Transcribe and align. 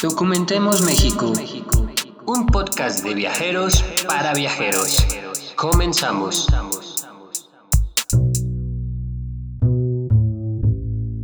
Documentemos 0.00 0.82
México, 0.82 1.32
un 2.24 2.46
podcast 2.46 3.02
de 3.02 3.14
viajeros 3.14 3.82
para 4.06 4.32
viajeros. 4.32 5.04
Comenzamos. 5.56 6.46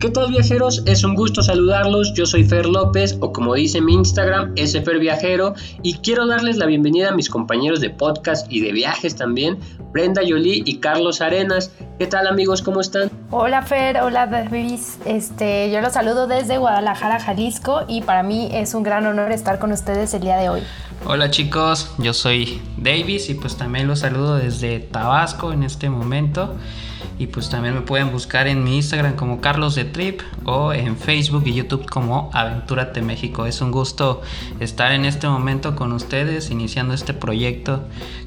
¿Qué 0.01 0.11
tal 0.11 0.31
viajeros? 0.33 0.83
Es 0.87 1.05
un 1.05 1.15
gusto 1.15 1.41
saludarlos. 1.41 2.13
Yo 2.15 2.27
soy 2.27 2.43
Fer 2.43 2.67
López 2.67 3.17
o 3.21 3.33
como 3.33 3.55
dice 3.55 3.81
mi 3.81 3.95
Instagram, 3.95 4.53
Fer 4.57 4.99
Viajero 4.99 5.55
y 5.83 5.95
quiero 5.99 6.27
darles 6.27 6.57
la 6.57 6.67
bienvenida 6.67 7.11
a 7.11 7.15
mis 7.15 7.31
compañeros 7.31 7.81
de 7.81 7.91
podcast 7.91 8.53
y 8.53 8.61
de 8.61 8.73
viajes 8.73 9.15
también, 9.15 9.61
Brenda 9.93 10.23
Yoli 10.23 10.65
y 10.67 10.81
Carlos 10.81 11.21
Arenas. 11.21 11.73
¿Qué 11.97 12.09
tal 12.09 12.27
amigos? 12.27 12.61
¿Cómo 12.61 12.81
están? 12.81 13.09
Hola 13.31 13.63
Fer, 13.63 13.99
hola 13.99 14.27
David. 14.27 14.81
Este, 15.05 15.71
yo 15.71 15.81
los 15.81 15.93
saludo 15.93 16.27
desde 16.27 16.59
Guadalajara, 16.59 17.21
Jalisco 17.21 17.83
y 17.87 18.03
para 18.03 18.25
mí 18.25 18.49
es 18.53 18.75
un 18.75 18.83
gran 18.83 19.07
honor 19.07 19.31
estar 19.31 19.61
con 19.61 19.71
ustedes 19.71 20.13
el 20.13 20.23
día 20.23 20.37
de 20.37 20.49
hoy. 20.49 20.63
Hola 21.07 21.31
chicos, 21.31 21.95
yo 21.99 22.13
soy 22.13 22.61
Davis 22.79 23.31
y 23.31 23.35
pues 23.35 23.57
también 23.57 23.87
los 23.87 24.01
saludo 24.01 24.37
desde 24.37 24.81
Tabasco 24.81 25.53
en 25.53 25.63
este 25.63 25.89
momento. 25.89 26.57
Y 27.19 27.29
pues 27.29 27.49
también 27.51 27.75
me 27.75 27.81
pueden 27.83 28.11
buscar 28.13 28.47
en 28.47 28.65
mi 28.65 28.77
Instagram 28.77 29.17
como 29.17 29.41
Carlos 29.41 29.75
de 29.75 29.85
Trip 29.85 30.21
o 30.45 30.73
en 30.73 30.97
Facebook 30.97 31.43
y 31.47 31.55
YouTube 31.55 31.87
como 31.87 32.31
Aventúrate 32.33 33.03
México. 33.03 33.47
Es 33.47 33.61
un 33.61 33.71
gusto 33.71 34.23
estar 34.61 34.93
en 34.93 35.05
este 35.05 35.29
momento 35.29 35.77
con 35.77 35.93
ustedes, 35.93 36.51
iniciando 36.51 36.95
este 36.95 37.15
proyecto 37.15 37.83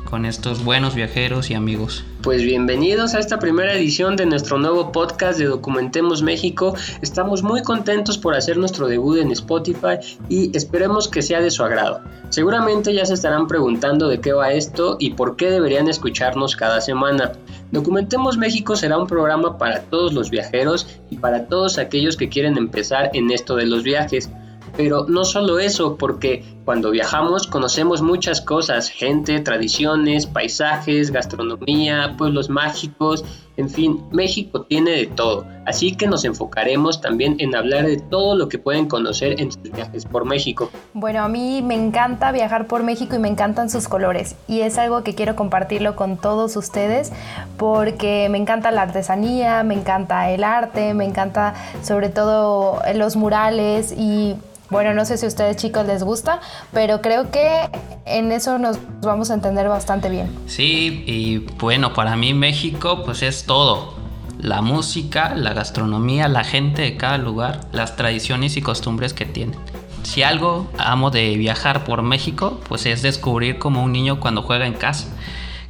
con 0.09 0.25
estos 0.25 0.63
buenos 0.63 0.95
viajeros 0.95 1.49
y 1.49 1.53
amigos. 1.53 2.05
Pues 2.21 2.41
bienvenidos 2.41 3.13
a 3.13 3.19
esta 3.19 3.39
primera 3.39 3.73
edición 3.73 4.15
de 4.15 4.25
nuestro 4.25 4.57
nuevo 4.57 4.91
podcast 4.91 5.37
de 5.37 5.45
Documentemos 5.45 6.23
México. 6.23 6.75
Estamos 7.01 7.43
muy 7.43 7.61
contentos 7.61 8.17
por 8.17 8.33
hacer 8.33 8.57
nuestro 8.57 8.87
debut 8.87 9.17
en 9.17 9.31
Spotify 9.31 9.97
y 10.29 10.55
esperemos 10.55 11.09
que 11.09 11.21
sea 11.21 11.41
de 11.41 11.51
su 11.51 11.63
agrado. 11.63 12.01
Seguramente 12.29 12.93
ya 12.93 13.05
se 13.05 13.13
estarán 13.13 13.47
preguntando 13.47 14.07
de 14.07 14.19
qué 14.21 14.33
va 14.33 14.51
esto 14.51 14.97
y 14.99 15.11
por 15.11 15.35
qué 15.35 15.51
deberían 15.51 15.87
escucharnos 15.89 16.55
cada 16.55 16.81
semana. 16.81 17.33
Documentemos 17.71 18.37
México 18.37 18.75
será 18.75 18.97
un 18.97 19.07
programa 19.07 19.57
para 19.57 19.81
todos 19.81 20.13
los 20.13 20.29
viajeros 20.29 20.99
y 21.09 21.17
para 21.17 21.47
todos 21.47 21.77
aquellos 21.77 22.15
que 22.15 22.29
quieren 22.29 22.57
empezar 22.57 23.11
en 23.13 23.29
esto 23.31 23.55
de 23.55 23.65
los 23.65 23.83
viajes. 23.83 24.29
Pero 24.75 25.05
no 25.07 25.25
solo 25.25 25.59
eso, 25.59 25.97
porque 25.97 26.43
cuando 26.67 26.91
viajamos 26.91 27.47
conocemos 27.47 28.01
muchas 28.01 28.41
cosas, 28.41 28.89
gente, 28.89 29.39
tradiciones, 29.39 30.25
paisajes, 30.25 31.11
gastronomía, 31.11 32.15
pueblos 32.17 32.49
mágicos, 32.49 33.23
en 33.55 33.69
fin, 33.69 34.03
México 34.11 34.63
tiene 34.63 34.91
de 34.91 35.05
todo, 35.05 35.47
así 35.65 35.95
que 35.95 36.07
nos 36.07 36.25
enfocaremos 36.25 36.99
también 36.99 37.37
en 37.39 37.55
hablar 37.55 37.85
de 37.85 37.95
todo 37.95 38.35
lo 38.35 38.49
que 38.49 38.59
pueden 38.59 38.89
conocer 38.89 39.39
en 39.39 39.49
sus 39.49 39.63
viajes 39.71 40.03
por 40.03 40.25
México. 40.25 40.69
Bueno, 40.93 41.23
a 41.23 41.29
mí 41.29 41.61
me 41.61 41.75
encanta 41.75 42.33
viajar 42.33 42.67
por 42.67 42.83
México 42.83 43.15
y 43.15 43.19
me 43.19 43.29
encantan 43.29 43.69
sus 43.69 43.87
colores 43.87 44.35
y 44.49 44.59
es 44.59 44.77
algo 44.77 45.03
que 45.03 45.15
quiero 45.15 45.37
compartirlo 45.37 45.95
con 45.95 46.17
todos 46.17 46.57
ustedes 46.57 47.13
porque 47.55 48.27
me 48.29 48.39
encanta 48.39 48.71
la 48.71 48.81
artesanía, 48.81 49.63
me 49.63 49.75
encanta 49.75 50.29
el 50.31 50.43
arte, 50.43 50.93
me 50.93 51.05
encanta 51.05 51.53
sobre 51.81 52.09
todo 52.09 52.81
los 52.93 53.15
murales 53.15 53.93
y 53.97 54.35
bueno, 54.69 54.93
no 54.93 55.05
sé 55.05 55.17
si 55.17 55.25
a 55.25 55.27
ustedes 55.27 55.57
chicos 55.57 55.85
les 55.85 56.03
gusta, 56.03 56.41
pero 56.73 57.01
creo 57.01 57.31
que 57.31 57.69
en 58.05 58.31
eso 58.31 58.57
nos 58.57 58.77
vamos 59.01 59.31
a 59.31 59.33
entender 59.33 59.67
bastante 59.67 60.09
bien. 60.09 60.29
Sí, 60.47 61.03
y 61.05 61.37
bueno, 61.59 61.93
para 61.93 62.15
mí 62.15 62.33
México 62.33 63.03
pues 63.05 63.21
es 63.21 63.45
todo. 63.45 63.95
La 64.39 64.61
música, 64.61 65.33
la 65.35 65.53
gastronomía, 65.53 66.27
la 66.27 66.43
gente 66.43 66.83
de 66.83 66.97
cada 66.97 67.17
lugar, 67.17 67.61
las 67.71 67.95
tradiciones 67.95 68.55
y 68.55 68.61
costumbres 68.61 69.13
que 69.13 69.25
tienen. 69.25 69.57
Si 70.03 70.21
algo 70.23 70.67
amo 70.77 71.09
de 71.09 71.35
viajar 71.37 71.83
por 71.83 72.01
México, 72.01 72.61
pues 72.67 72.85
es 72.85 73.01
descubrir 73.01 73.57
como 73.57 73.83
un 73.83 73.91
niño 73.91 74.19
cuando 74.19 74.43
juega 74.43 74.67
en 74.67 74.73
casa 74.73 75.07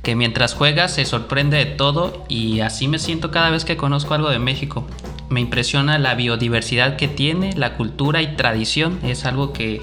que 0.07 0.15
mientras 0.15 0.53
juega 0.53 0.87
se 0.87 1.03
sorprende 1.03 1.57
de 1.57 1.65
todo 1.65 2.23
y 2.29 2.61
así 2.61 2.87
me 2.87 2.97
siento 2.97 3.29
cada 3.29 3.49
vez 3.49 3.65
que 3.65 3.75
conozco 3.75 4.13
algo 4.13 4.29
de 4.29 4.39
México 4.39 4.87
me 5.29 5.41
impresiona 5.41 5.97
la 5.97 6.15
biodiversidad 6.15 6.95
que 6.95 7.07
tiene, 7.07 7.53
la 7.53 7.75
cultura 7.75 8.21
y 8.21 8.35
tradición. 8.35 8.99
Es 9.03 9.25
algo 9.25 9.53
que, 9.53 9.81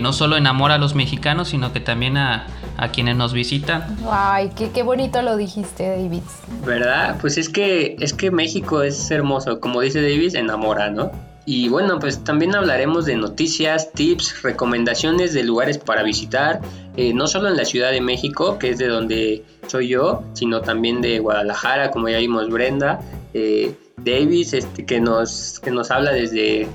no 0.00 0.12
solo 0.12 0.36
enamora 0.36 0.74
a 0.74 0.78
los 0.78 0.94
mexicanos, 0.94 1.48
sino 1.48 1.72
que 1.72 1.80
también 1.80 2.18
a, 2.18 2.46
quienes 2.92 3.16
nos 3.16 3.32
visitan. 3.32 3.96
Ay, 4.10 4.50
qué, 4.54 4.70
qué, 4.70 4.82
bonito 4.82 5.22
lo 5.22 5.38
dijiste, 5.38 5.88
David. 5.88 6.20
¿Verdad? 6.66 7.16
Pues 7.18 7.38
es 7.38 7.48
que, 7.48 7.96
es 7.98 8.12
que 8.12 8.30
México 8.30 8.82
es 8.82 9.10
hermoso. 9.10 9.58
Como 9.58 9.80
dice 9.80 10.02
David, 10.02 10.36
enamora, 10.36 10.90
¿no? 10.90 11.12
Y 11.46 11.68
bueno, 11.68 11.98
pues 12.00 12.24
también 12.24 12.54
hablaremos 12.54 13.06
de 13.06 13.16
noticias, 13.16 13.92
tips, 13.92 14.42
recomendaciones 14.42 15.32
de 15.32 15.44
lugares 15.44 15.78
para 15.78 16.02
visitar, 16.02 16.60
eh, 16.96 17.14
no 17.14 17.28
solo 17.28 17.48
en 17.48 17.56
la 17.56 17.64
Ciudad 17.64 17.92
de 17.92 18.00
México, 18.00 18.58
que 18.58 18.70
es 18.70 18.78
de 18.78 18.88
donde 18.88 19.44
soy 19.68 19.88
yo, 19.88 20.24
sino 20.34 20.60
también 20.60 21.00
de 21.00 21.20
Guadalajara, 21.20 21.92
como 21.92 22.08
ya 22.08 22.18
vimos 22.18 22.50
Brenda. 22.50 23.00
Eh, 23.32 23.76
Davis, 23.98 24.52
este, 24.52 24.84
que, 24.84 25.00
nos, 25.00 25.60
que 25.60 25.70
nos 25.70 25.90
habla 25.90 26.12
desde, 26.12 26.68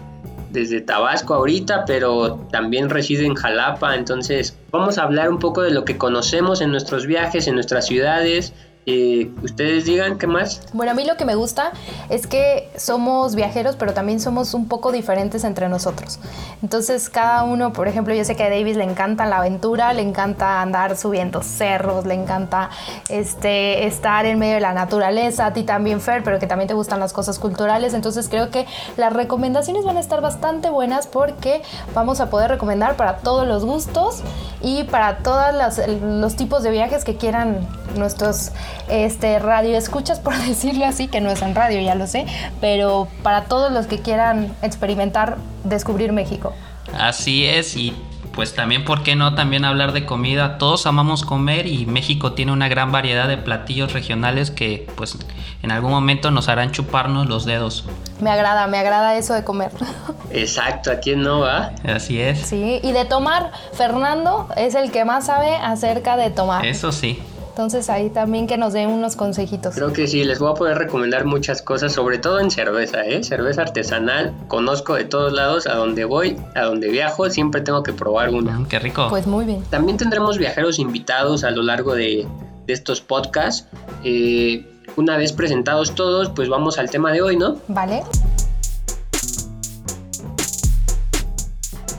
desde 0.51 0.81
Tabasco 0.81 1.33
ahorita, 1.33 1.85
pero 1.85 2.35
también 2.51 2.89
reside 2.89 3.25
en 3.25 3.35
Jalapa. 3.35 3.95
Entonces, 3.95 4.57
vamos 4.71 4.97
a 4.97 5.03
hablar 5.03 5.29
un 5.29 5.39
poco 5.39 5.61
de 5.61 5.71
lo 5.71 5.85
que 5.85 5.97
conocemos 5.97 6.61
en 6.61 6.71
nuestros 6.71 7.05
viajes, 7.05 7.47
en 7.47 7.55
nuestras 7.55 7.87
ciudades, 7.87 8.53
ustedes 8.85 9.85
digan 9.85 10.17
qué 10.17 10.27
más. 10.27 10.61
Bueno, 10.73 10.91
a 10.91 10.95
mí 10.95 11.05
lo 11.05 11.15
que 11.15 11.25
me 11.25 11.35
gusta 11.35 11.71
es 12.09 12.25
que 12.25 12.69
somos 12.75 13.35
viajeros, 13.35 13.75
pero 13.75 13.93
también 13.93 14.19
somos 14.19 14.53
un 14.53 14.67
poco 14.67 14.91
diferentes 14.91 15.43
entre 15.43 15.69
nosotros. 15.69 16.19
Entonces, 16.63 17.09
cada 17.09 17.43
uno, 17.43 17.73
por 17.73 17.87
ejemplo, 17.87 18.13
yo 18.13 18.25
sé 18.25 18.35
que 18.35 18.43
a 18.43 18.49
Davis 18.49 18.77
le 18.77 18.83
encanta 18.83 19.25
la 19.25 19.37
aventura, 19.37 19.93
le 19.93 20.01
encanta 20.01 20.61
andar 20.61 20.97
subiendo 20.97 21.43
cerros, 21.43 22.05
le 22.05 22.15
encanta 22.15 22.69
este, 23.09 23.85
estar 23.85 24.25
en 24.25 24.39
medio 24.39 24.55
de 24.55 24.61
la 24.61 24.73
naturaleza, 24.73 25.47
a 25.47 25.53
ti 25.53 25.63
también, 25.63 26.01
Fer, 26.01 26.23
pero 26.23 26.39
que 26.39 26.47
también 26.47 26.67
te 26.67 26.73
gustan 26.73 26.99
las 26.99 27.13
cosas 27.13 27.37
culturales. 27.39 27.93
Entonces, 27.93 28.29
creo 28.29 28.49
que 28.49 28.65
las 28.97 29.13
recomendaciones 29.13 29.85
van 29.85 29.97
a 29.97 29.99
estar 29.99 30.21
bastante 30.21 30.69
buenas 30.69 31.07
porque 31.07 31.61
vamos 31.93 32.19
a 32.19 32.29
poder 32.29 32.49
recomendar 32.49 32.95
para 32.95 33.17
todos 33.17 33.47
los 33.47 33.63
gustos 33.63 34.21
y 34.61 34.83
para 34.85 35.19
todos 35.19 35.77
los 36.01 36.35
tipos 36.35 36.63
de 36.63 36.71
viajes 36.71 37.03
que 37.03 37.15
quieran 37.15 37.67
nuestros 37.95 38.51
este, 38.89 39.39
radio 39.39 39.77
escuchas, 39.77 40.19
por 40.19 40.35
decirlo 40.47 40.85
así, 40.85 41.07
que 41.07 41.21
no 41.21 41.29
es 41.29 41.41
en 41.41 41.55
radio, 41.55 41.81
ya 41.81 41.95
lo 41.95 42.07
sé, 42.07 42.25
pero 42.59 43.07
para 43.23 43.45
todos 43.45 43.71
los 43.71 43.87
que 43.87 43.99
quieran 43.99 44.53
experimentar, 44.61 45.37
descubrir 45.63 46.11
México. 46.11 46.53
Así 46.93 47.45
es, 47.45 47.75
y 47.75 47.95
pues 48.33 48.55
también, 48.55 48.85
¿por 48.85 49.03
qué 49.03 49.15
no 49.15 49.35
también 49.35 49.65
hablar 49.65 49.91
de 49.91 50.05
comida? 50.05 50.57
Todos 50.57 50.85
amamos 50.85 51.23
comer 51.23 51.67
y 51.67 51.85
México 51.85 52.33
tiene 52.33 52.51
una 52.51 52.69
gran 52.69 52.91
variedad 52.91 53.27
de 53.27 53.37
platillos 53.37 53.93
regionales 53.93 54.51
que 54.51 54.87
pues 54.95 55.17
en 55.61 55.71
algún 55.71 55.91
momento 55.91 56.31
nos 56.31 56.47
harán 56.47 56.71
chuparnos 56.71 57.27
los 57.27 57.45
dedos. 57.45 57.85
Me 58.21 58.29
agrada, 58.29 58.67
me 58.67 58.77
agrada 58.77 59.15
eso 59.17 59.33
de 59.33 59.43
comer. 59.43 59.71
Exacto, 60.31 60.91
¿a 60.91 60.95
quién 60.95 61.21
no 61.21 61.39
va? 61.39 61.73
Así 61.83 62.21
es. 62.21 62.39
Sí, 62.39 62.79
y 62.81 62.91
de 62.93 63.05
tomar, 63.05 63.51
Fernando 63.73 64.47
es 64.55 64.75
el 64.75 64.91
que 64.91 65.03
más 65.05 65.25
sabe 65.25 65.55
acerca 65.55 66.15
de 66.15 66.29
tomar. 66.29 66.65
Eso 66.65 66.91
sí. 66.91 67.21
Entonces 67.51 67.89
ahí 67.89 68.09
también 68.09 68.47
que 68.47 68.57
nos 68.57 68.71
den 68.71 68.89
unos 68.89 69.17
consejitos. 69.17 69.75
Creo 69.75 69.91
que 69.91 70.07
sí, 70.07 70.23
les 70.23 70.39
voy 70.39 70.51
a 70.51 70.53
poder 70.53 70.77
recomendar 70.77 71.25
muchas 71.25 71.61
cosas, 71.61 71.91
sobre 71.91 72.17
todo 72.17 72.39
en 72.39 72.49
cerveza, 72.49 73.05
¿eh? 73.05 73.25
Cerveza 73.25 73.63
artesanal, 73.63 74.33
conozco 74.47 74.95
de 74.95 75.03
todos 75.03 75.33
lados, 75.33 75.67
a 75.67 75.75
donde 75.75 76.05
voy, 76.05 76.37
a 76.55 76.61
donde 76.61 76.87
viajo, 76.87 77.29
siempre 77.29 77.59
tengo 77.59 77.83
que 77.83 77.91
probar 77.91 78.29
una. 78.29 78.57
Mm, 78.57 78.67
qué 78.67 78.79
rico. 78.79 79.07
Pues 79.09 79.27
muy 79.27 79.43
bien. 79.43 79.61
También 79.69 79.97
tendremos 79.97 80.37
viajeros 80.37 80.79
invitados 80.79 81.43
a 81.43 81.51
lo 81.51 81.61
largo 81.61 81.93
de, 81.93 82.25
estos 82.67 83.01
podcasts. 83.01 83.67
Eh, 84.05 84.65
una 84.95 85.17
vez 85.17 85.33
presentados 85.33 85.93
todos, 85.93 86.29
pues 86.29 86.47
vamos 86.47 86.77
al 86.77 86.89
tema 86.89 87.11
de 87.11 87.21
hoy, 87.21 87.35
¿no? 87.35 87.57
Vale. 87.67 88.03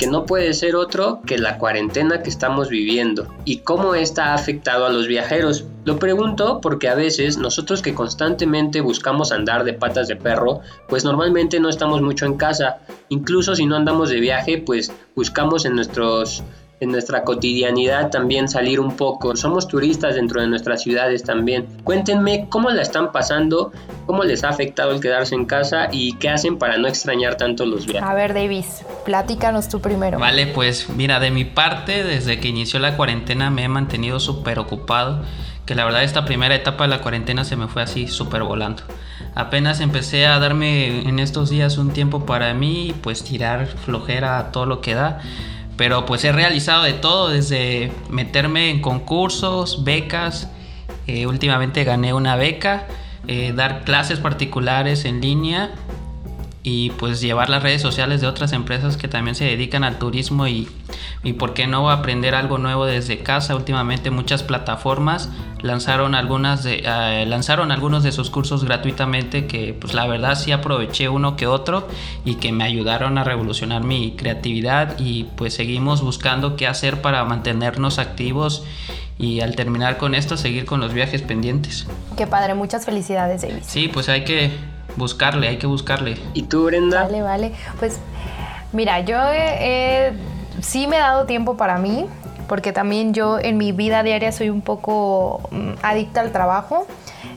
Que 0.02 0.08
no 0.08 0.26
puede 0.26 0.52
ser 0.52 0.74
otro 0.74 1.20
que 1.24 1.38
la 1.38 1.58
cuarentena 1.58 2.24
que 2.24 2.28
estamos 2.28 2.68
viviendo 2.68 3.28
y 3.44 3.58
cómo 3.58 3.94
esta 3.94 4.32
ha 4.32 4.34
afectado 4.34 4.84
a 4.84 4.90
los 4.90 5.06
viajeros. 5.06 5.64
Lo 5.84 6.00
pregunto 6.00 6.60
porque 6.60 6.88
a 6.88 6.96
veces 6.96 7.38
nosotros 7.38 7.82
que 7.82 7.94
constantemente 7.94 8.80
buscamos 8.80 9.30
andar 9.30 9.62
de 9.62 9.74
patas 9.74 10.08
de 10.08 10.16
perro, 10.16 10.60
pues 10.88 11.04
normalmente 11.04 11.60
no 11.60 11.68
estamos 11.68 12.02
mucho 12.02 12.26
en 12.26 12.36
casa. 12.36 12.78
Incluso 13.10 13.54
si 13.54 13.64
no 13.64 13.76
andamos 13.76 14.10
de 14.10 14.18
viaje, 14.18 14.58
pues 14.58 14.92
buscamos 15.14 15.66
en 15.66 15.76
nuestros 15.76 16.42
en 16.82 16.90
nuestra 16.90 17.22
cotidianidad 17.22 18.10
también 18.10 18.48
salir 18.48 18.80
un 18.80 18.96
poco. 18.96 19.36
Somos 19.36 19.68
turistas 19.68 20.16
dentro 20.16 20.40
de 20.40 20.48
nuestras 20.48 20.82
ciudades 20.82 21.22
también. 21.22 21.68
Cuéntenme 21.84 22.48
cómo 22.48 22.70
la 22.70 22.82
están 22.82 23.12
pasando, 23.12 23.70
cómo 24.04 24.24
les 24.24 24.42
ha 24.42 24.48
afectado 24.48 24.90
el 24.90 25.00
quedarse 25.00 25.36
en 25.36 25.44
casa 25.44 25.88
y 25.92 26.14
qué 26.14 26.28
hacen 26.28 26.58
para 26.58 26.78
no 26.78 26.88
extrañar 26.88 27.36
tanto 27.36 27.66
los 27.66 27.86
viajes. 27.86 28.02
A 28.02 28.14
ver, 28.14 28.34
Davis, 28.34 28.84
platícanos 29.04 29.68
tú 29.68 29.80
primero. 29.80 30.18
Vale, 30.18 30.48
pues 30.48 30.88
mira, 30.88 31.20
de 31.20 31.30
mi 31.30 31.44
parte, 31.44 32.02
desde 32.02 32.40
que 32.40 32.48
inició 32.48 32.80
la 32.80 32.96
cuarentena 32.96 33.48
me 33.50 33.62
he 33.62 33.68
mantenido 33.68 34.18
súper 34.18 34.58
ocupado, 34.58 35.22
que 35.64 35.76
la 35.76 35.84
verdad 35.84 36.02
esta 36.02 36.24
primera 36.24 36.56
etapa 36.56 36.82
de 36.82 36.90
la 36.90 37.00
cuarentena 37.00 37.44
se 37.44 37.54
me 37.54 37.68
fue 37.68 37.82
así 37.82 38.08
súper 38.08 38.42
volando. 38.42 38.82
Apenas 39.36 39.78
empecé 39.78 40.26
a 40.26 40.40
darme 40.40 41.08
en 41.08 41.20
estos 41.20 41.48
días 41.48 41.78
un 41.78 41.92
tiempo 41.92 42.26
para 42.26 42.52
mí, 42.54 42.92
pues 43.02 43.22
tirar 43.22 43.68
flojera 43.68 44.40
a 44.40 44.50
todo 44.50 44.66
lo 44.66 44.80
que 44.80 44.94
da. 44.94 45.20
Pero 45.76 46.06
pues 46.06 46.24
he 46.24 46.32
realizado 46.32 46.82
de 46.82 46.92
todo, 46.92 47.28
desde 47.28 47.92
meterme 48.10 48.70
en 48.70 48.80
concursos, 48.80 49.84
becas. 49.84 50.48
Eh, 51.06 51.26
últimamente 51.26 51.84
gané 51.84 52.14
una 52.14 52.36
beca, 52.36 52.86
eh, 53.26 53.52
dar 53.54 53.84
clases 53.84 54.20
particulares 54.20 55.04
en 55.04 55.20
línea 55.20 55.70
y 56.64 56.90
pues 56.90 57.20
llevar 57.20 57.50
las 57.50 57.62
redes 57.62 57.82
sociales 57.82 58.20
de 58.20 58.28
otras 58.28 58.52
empresas 58.52 58.96
que 58.96 59.08
también 59.08 59.34
se 59.34 59.44
dedican 59.44 59.82
al 59.82 59.98
turismo 59.98 60.46
y, 60.46 60.68
y 61.24 61.32
por 61.32 61.54
qué 61.54 61.66
no 61.66 61.90
aprender 61.90 62.36
algo 62.36 62.58
nuevo 62.58 62.86
desde 62.86 63.18
casa. 63.18 63.56
Últimamente 63.56 64.10
muchas 64.10 64.44
plataformas 64.44 65.28
lanzaron 65.60 66.14
algunas 66.14 66.62
de, 66.62 66.82
eh, 66.84 67.26
lanzaron 67.26 67.72
algunos 67.72 68.04
de 68.04 68.12
sus 68.12 68.30
cursos 68.30 68.64
gratuitamente 68.64 69.46
que 69.46 69.74
pues 69.74 69.92
la 69.94 70.06
verdad 70.06 70.36
sí 70.36 70.52
aproveché 70.52 71.08
uno 71.08 71.36
que 71.36 71.48
otro 71.48 71.88
y 72.24 72.36
que 72.36 72.52
me 72.52 72.62
ayudaron 72.62 73.18
a 73.18 73.24
revolucionar 73.24 73.82
mi 73.82 74.12
creatividad 74.12 74.98
y 74.98 75.24
pues 75.36 75.54
seguimos 75.54 76.00
buscando 76.00 76.54
qué 76.54 76.68
hacer 76.68 77.02
para 77.02 77.24
mantenernos 77.24 77.98
activos 77.98 78.64
y 79.18 79.40
al 79.40 79.56
terminar 79.56 79.98
con 79.98 80.14
esto 80.14 80.36
seguir 80.36 80.64
con 80.64 80.80
los 80.80 80.92
viajes 80.92 81.22
pendientes. 81.22 81.86
Qué 82.16 82.26
padre, 82.26 82.54
muchas 82.54 82.84
felicidades 82.84 83.42
David. 83.42 83.62
Sí, 83.62 83.88
pues 83.88 84.08
hay 84.08 84.24
que 84.24 84.50
buscarle, 84.96 85.48
hay 85.48 85.58
que 85.58 85.66
buscarle. 85.66 86.16
¿Y 86.34 86.42
tú, 86.44 86.64
Brenda? 86.64 87.04
Vale, 87.04 87.22
vale. 87.22 87.52
Pues 87.78 87.98
mira, 88.72 89.00
yo 89.00 89.16
sí 90.60 90.86
me 90.86 90.96
he 90.96 91.00
dado 91.00 91.26
tiempo 91.26 91.56
para 91.56 91.78
mí, 91.78 92.06
porque 92.48 92.72
también 92.72 93.14
yo 93.14 93.38
en 93.38 93.56
mi 93.56 93.72
vida 93.72 94.02
diaria 94.02 94.32
soy 94.32 94.50
un 94.50 94.60
poco 94.60 95.48
mm, 95.50 95.72
adicta 95.82 96.20
al 96.20 96.32
trabajo. 96.32 96.86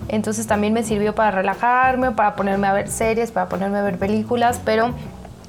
Entonces 0.07 0.45
también 0.45 0.73
me 0.73 0.83
sirvió 0.83 1.15
para 1.15 1.31
relajarme, 1.31 2.11
para 2.11 2.35
ponerme 2.35 2.67
a 2.67 2.73
ver 2.73 2.89
series, 2.89 3.31
para 3.31 3.49
ponerme 3.49 3.79
a 3.79 3.81
ver 3.81 3.97
películas, 3.97 4.61
pero 4.63 4.91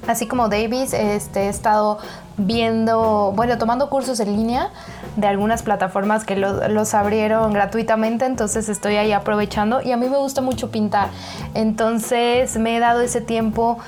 así 0.07 0.27
como 0.27 0.49
Davis, 0.49 0.93
este, 0.93 1.45
he 1.45 1.49
estado 1.49 1.99
viendo, 2.39 3.33
bueno, 3.35 3.59
tomando 3.59 3.89
cursos 3.91 4.21
en 4.21 4.37
línea 4.37 4.71
de 5.17 5.27
algunas 5.27 5.63
plataformas 5.63 6.25
que 6.25 6.37
los 6.37 6.95
abrieron 6.95 7.53
gratuitamente, 7.53 8.27
entonces 8.27 8.69
estoy 8.69 8.97
ahí 8.97 9.13
aprovechando 9.13 9.83
y 9.83 9.93
a 9.93 9.97
mí 9.97 10.09
me 10.09 10.19
gusta 10.19 10.43
mucho 10.43 10.71
pintar, 10.71 11.09
entonces 11.55 12.57
me 12.59 12.77
he 12.77 12.81
dado 12.81 13.01
ese 13.01 13.21
tiempo 13.21 13.79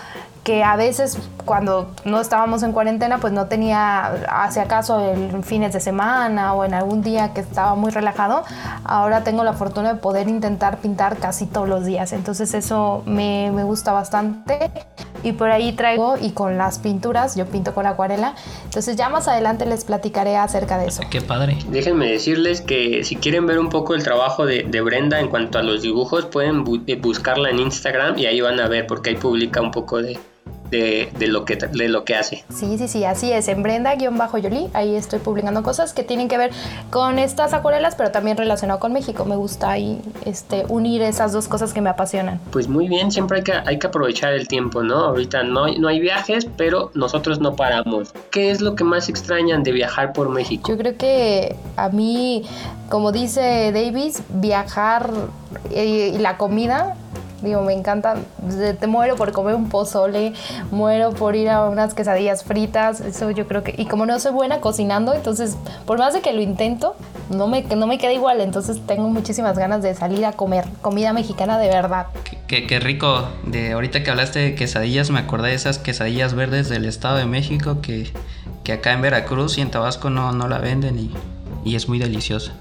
que 0.48 0.64
a 0.64 0.76
veces 0.76 1.18
cuando 1.44 1.90
no 2.06 2.22
estábamos 2.22 2.62
en 2.62 2.72
cuarentena 2.72 3.18
pues 3.18 3.34
no 3.34 3.48
tenía 3.48 4.06
hacia 4.30 4.62
acaso 4.62 5.12
en 5.12 5.44
fines 5.44 5.74
de 5.74 5.80
semana 5.80 6.54
o 6.54 6.64
en 6.64 6.72
algún 6.72 7.02
día 7.02 7.34
que 7.34 7.40
estaba 7.40 7.74
muy 7.74 7.90
relajado. 7.90 8.44
Ahora 8.84 9.24
tengo 9.24 9.44
la 9.44 9.52
fortuna 9.52 9.92
de 9.92 10.00
poder 10.00 10.26
intentar 10.26 10.78
pintar 10.78 11.18
casi 11.18 11.44
todos 11.44 11.68
los 11.68 11.84
días. 11.84 12.14
Entonces 12.14 12.54
eso 12.54 13.02
me, 13.04 13.50
me 13.52 13.62
gusta 13.64 13.92
bastante 13.92 14.70
y 15.22 15.32
por 15.32 15.50
ahí 15.50 15.72
traigo 15.72 16.16
y 16.20 16.30
con 16.30 16.58
las 16.58 16.78
pinturas 16.78 17.36
yo 17.36 17.46
pinto 17.46 17.74
con 17.74 17.86
acuarela. 17.86 18.34
Entonces 18.64 18.96
ya 18.96 19.08
más 19.08 19.28
adelante 19.28 19.66
les 19.66 19.84
platicaré 19.84 20.36
acerca 20.36 20.78
de 20.78 20.88
eso. 20.88 21.02
Qué 21.10 21.20
padre. 21.20 21.58
Déjenme 21.68 22.10
decirles 22.10 22.60
que 22.60 23.04
si 23.04 23.16
quieren 23.16 23.46
ver 23.46 23.58
un 23.58 23.68
poco 23.68 23.94
el 23.94 24.02
trabajo 24.02 24.46
de, 24.46 24.64
de 24.64 24.80
Brenda 24.80 25.20
en 25.20 25.28
cuanto 25.28 25.58
a 25.58 25.62
los 25.62 25.82
dibujos 25.82 26.26
pueden 26.26 26.64
bu 26.64 26.78
buscarla 27.00 27.50
en 27.50 27.58
Instagram 27.58 28.18
y 28.18 28.26
ahí 28.26 28.40
van 28.40 28.60
a 28.60 28.68
ver 28.68 28.86
porque 28.86 29.10
ahí 29.10 29.16
publica 29.16 29.60
un 29.60 29.70
poco 29.70 30.02
de 30.02 30.18
de, 30.70 31.10
lo 31.26 31.44
que, 31.44 31.56
de 31.56 31.88
lo 31.88 32.04
que 32.04 32.14
hace. 32.14 32.44
Sí, 32.54 32.78
sí, 32.78 32.88
sí, 32.88 33.04
así 33.04 33.32
es. 33.32 33.48
En 33.48 33.62
Brenda-Yoli, 33.62 34.68
ahí 34.74 34.94
estoy 34.94 35.18
publicando 35.18 35.62
cosas 35.62 35.92
que 35.92 36.02
tienen 36.02 36.28
que 36.28 36.38
ver 36.38 36.50
con 36.90 37.18
estas 37.18 37.54
acuarelas, 37.54 37.94
pero 37.94 38.10
también 38.10 38.36
relacionado 38.36 38.78
con 38.78 38.92
México. 38.92 39.24
Me 39.24 39.36
gusta 39.36 39.70
ahí 39.70 40.00
este, 40.24 40.64
unir 40.68 41.02
esas 41.02 41.32
dos 41.32 41.48
cosas 41.48 41.72
que 41.72 41.80
me 41.80 41.90
apasionan. 41.90 42.40
Pues 42.50 42.68
muy 42.68 42.88
bien, 42.88 43.10
siempre 43.10 43.38
hay 43.38 43.44
que, 43.44 43.52
hay 43.52 43.78
que 43.78 43.86
aprovechar 43.86 44.32
el 44.32 44.48
tiempo, 44.48 44.82
¿no? 44.82 44.96
Ahorita 44.96 45.42
no, 45.42 45.66
no 45.68 45.88
hay 45.88 46.00
viajes, 46.00 46.46
pero 46.56 46.90
nosotros 46.94 47.40
no 47.40 47.56
paramos. 47.56 48.12
¿Qué 48.30 48.50
es 48.50 48.60
lo 48.60 48.74
que 48.74 48.84
más 48.84 49.08
extrañan 49.08 49.62
de 49.62 49.72
viajar 49.72 50.12
por 50.12 50.28
México? 50.28 50.68
Yo 50.70 50.78
creo 50.78 50.96
que 50.96 51.56
a 51.76 51.88
mí, 51.88 52.44
como 52.88 53.12
dice 53.12 53.72
Davis, 53.72 54.22
viajar 54.28 55.10
y 55.74 56.18
la 56.18 56.36
comida 56.36 56.96
Digo, 57.42 57.62
me 57.62 57.72
encanta, 57.72 58.16
te 58.80 58.86
muero 58.88 59.14
por 59.14 59.30
comer 59.30 59.54
un 59.54 59.68
pozole, 59.68 60.32
muero 60.72 61.12
por 61.12 61.36
ir 61.36 61.48
a 61.50 61.68
unas 61.68 61.94
quesadillas 61.94 62.42
fritas, 62.42 63.00
eso 63.00 63.30
yo 63.30 63.46
creo 63.46 63.62
que, 63.62 63.74
y 63.78 63.86
como 63.86 64.06
no 64.06 64.18
soy 64.18 64.32
buena 64.32 64.60
cocinando, 64.60 65.14
entonces 65.14 65.56
por 65.86 65.98
más 65.98 66.14
de 66.14 66.20
que 66.20 66.32
lo 66.32 66.40
intento, 66.40 66.96
no 67.30 67.46
me, 67.46 67.62
no 67.62 67.86
me 67.86 67.96
queda 67.98 68.12
igual, 68.12 68.40
entonces 68.40 68.80
tengo 68.86 69.08
muchísimas 69.08 69.56
ganas 69.56 69.82
de 69.82 69.94
salir 69.94 70.26
a 70.26 70.32
comer 70.32 70.64
comida 70.82 71.12
mexicana 71.12 71.58
de 71.58 71.68
verdad. 71.68 72.06
Qué, 72.48 72.66
qué 72.66 72.80
rico, 72.80 73.28
de 73.46 73.72
ahorita 73.72 74.02
que 74.02 74.10
hablaste 74.10 74.40
de 74.40 74.54
quesadillas, 74.56 75.10
me 75.10 75.20
acordé 75.20 75.50
de 75.50 75.54
esas 75.54 75.78
quesadillas 75.78 76.34
verdes 76.34 76.68
del 76.68 76.86
Estado 76.86 77.18
de 77.18 77.26
México 77.26 77.80
que, 77.80 78.10
que 78.64 78.72
acá 78.72 78.92
en 78.92 79.02
Veracruz 79.02 79.58
y 79.58 79.60
en 79.60 79.70
Tabasco 79.70 80.10
no, 80.10 80.32
no 80.32 80.48
la 80.48 80.58
venden 80.58 80.98
y, 80.98 81.10
y 81.64 81.76
es 81.76 81.88
muy 81.88 82.00
deliciosa. 82.00 82.52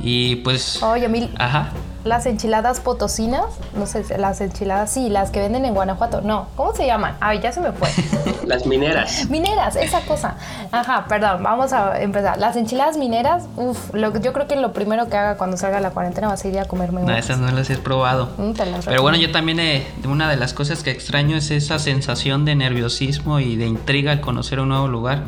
Y 0.00 0.36
pues... 0.36 0.80
Oye, 0.84 1.08
mil... 1.08 1.34
Ajá 1.38 1.72
las 2.08 2.26
enchiladas 2.26 2.80
potosinas, 2.80 3.44
no 3.76 3.86
sé, 3.86 4.04
las 4.18 4.40
enchiladas, 4.40 4.90
sí, 4.90 5.08
las 5.08 5.30
que 5.30 5.40
venden 5.40 5.64
en 5.64 5.74
Guanajuato, 5.74 6.20
no, 6.22 6.48
¿cómo 6.56 6.74
se 6.74 6.86
llaman? 6.86 7.16
Ay, 7.20 7.40
ya 7.40 7.52
se 7.52 7.60
me 7.60 7.72
fue. 7.72 7.88
las 8.46 8.66
mineras. 8.66 9.28
Mineras, 9.30 9.76
esa 9.76 10.00
cosa. 10.02 10.36
Ajá, 10.72 11.06
perdón, 11.08 11.42
vamos 11.42 11.72
a 11.72 12.00
empezar. 12.00 12.38
Las 12.38 12.56
enchiladas 12.56 12.96
mineras, 12.96 13.44
uff, 13.56 13.94
yo 13.94 14.32
creo 14.32 14.48
que 14.48 14.56
lo 14.56 14.72
primero 14.72 15.08
que 15.08 15.16
haga 15.16 15.36
cuando 15.36 15.56
salga 15.56 15.80
la 15.80 15.90
cuarentena 15.90 16.28
va 16.28 16.34
a 16.34 16.36
ser 16.36 16.54
ir 16.54 16.60
a 16.60 16.64
comerme 16.64 17.02
No, 17.02 17.16
esas 17.16 17.38
no 17.38 17.50
las 17.50 17.70
he 17.70 17.76
probado. 17.76 18.30
Mm, 18.38 18.52
Pero 18.84 19.02
bueno, 19.02 19.18
yo 19.18 19.30
también 19.30 19.60
eh, 19.60 19.86
una 20.08 20.28
de 20.28 20.36
las 20.36 20.54
cosas 20.54 20.82
que 20.82 20.90
extraño 20.90 21.36
es 21.36 21.50
esa 21.50 21.78
sensación 21.78 22.44
de 22.44 22.54
nerviosismo 22.54 23.40
y 23.40 23.56
de 23.56 23.66
intriga 23.66 24.12
al 24.12 24.20
conocer 24.20 24.60
un 24.60 24.70
nuevo 24.70 24.88
lugar. 24.88 25.22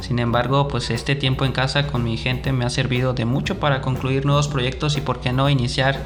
Sin 0.00 0.18
embargo, 0.18 0.68
pues 0.68 0.90
este 0.90 1.14
tiempo 1.16 1.44
en 1.44 1.52
casa 1.52 1.86
con 1.86 2.04
mi 2.04 2.16
gente 2.16 2.52
me 2.52 2.64
ha 2.64 2.70
servido 2.70 3.14
de 3.14 3.24
mucho 3.24 3.58
para 3.58 3.80
concluir 3.80 4.26
nuevos 4.26 4.48
proyectos 4.48 4.96
y 4.96 5.00
por 5.00 5.20
qué 5.20 5.32
no 5.32 5.48
iniciar 5.50 6.04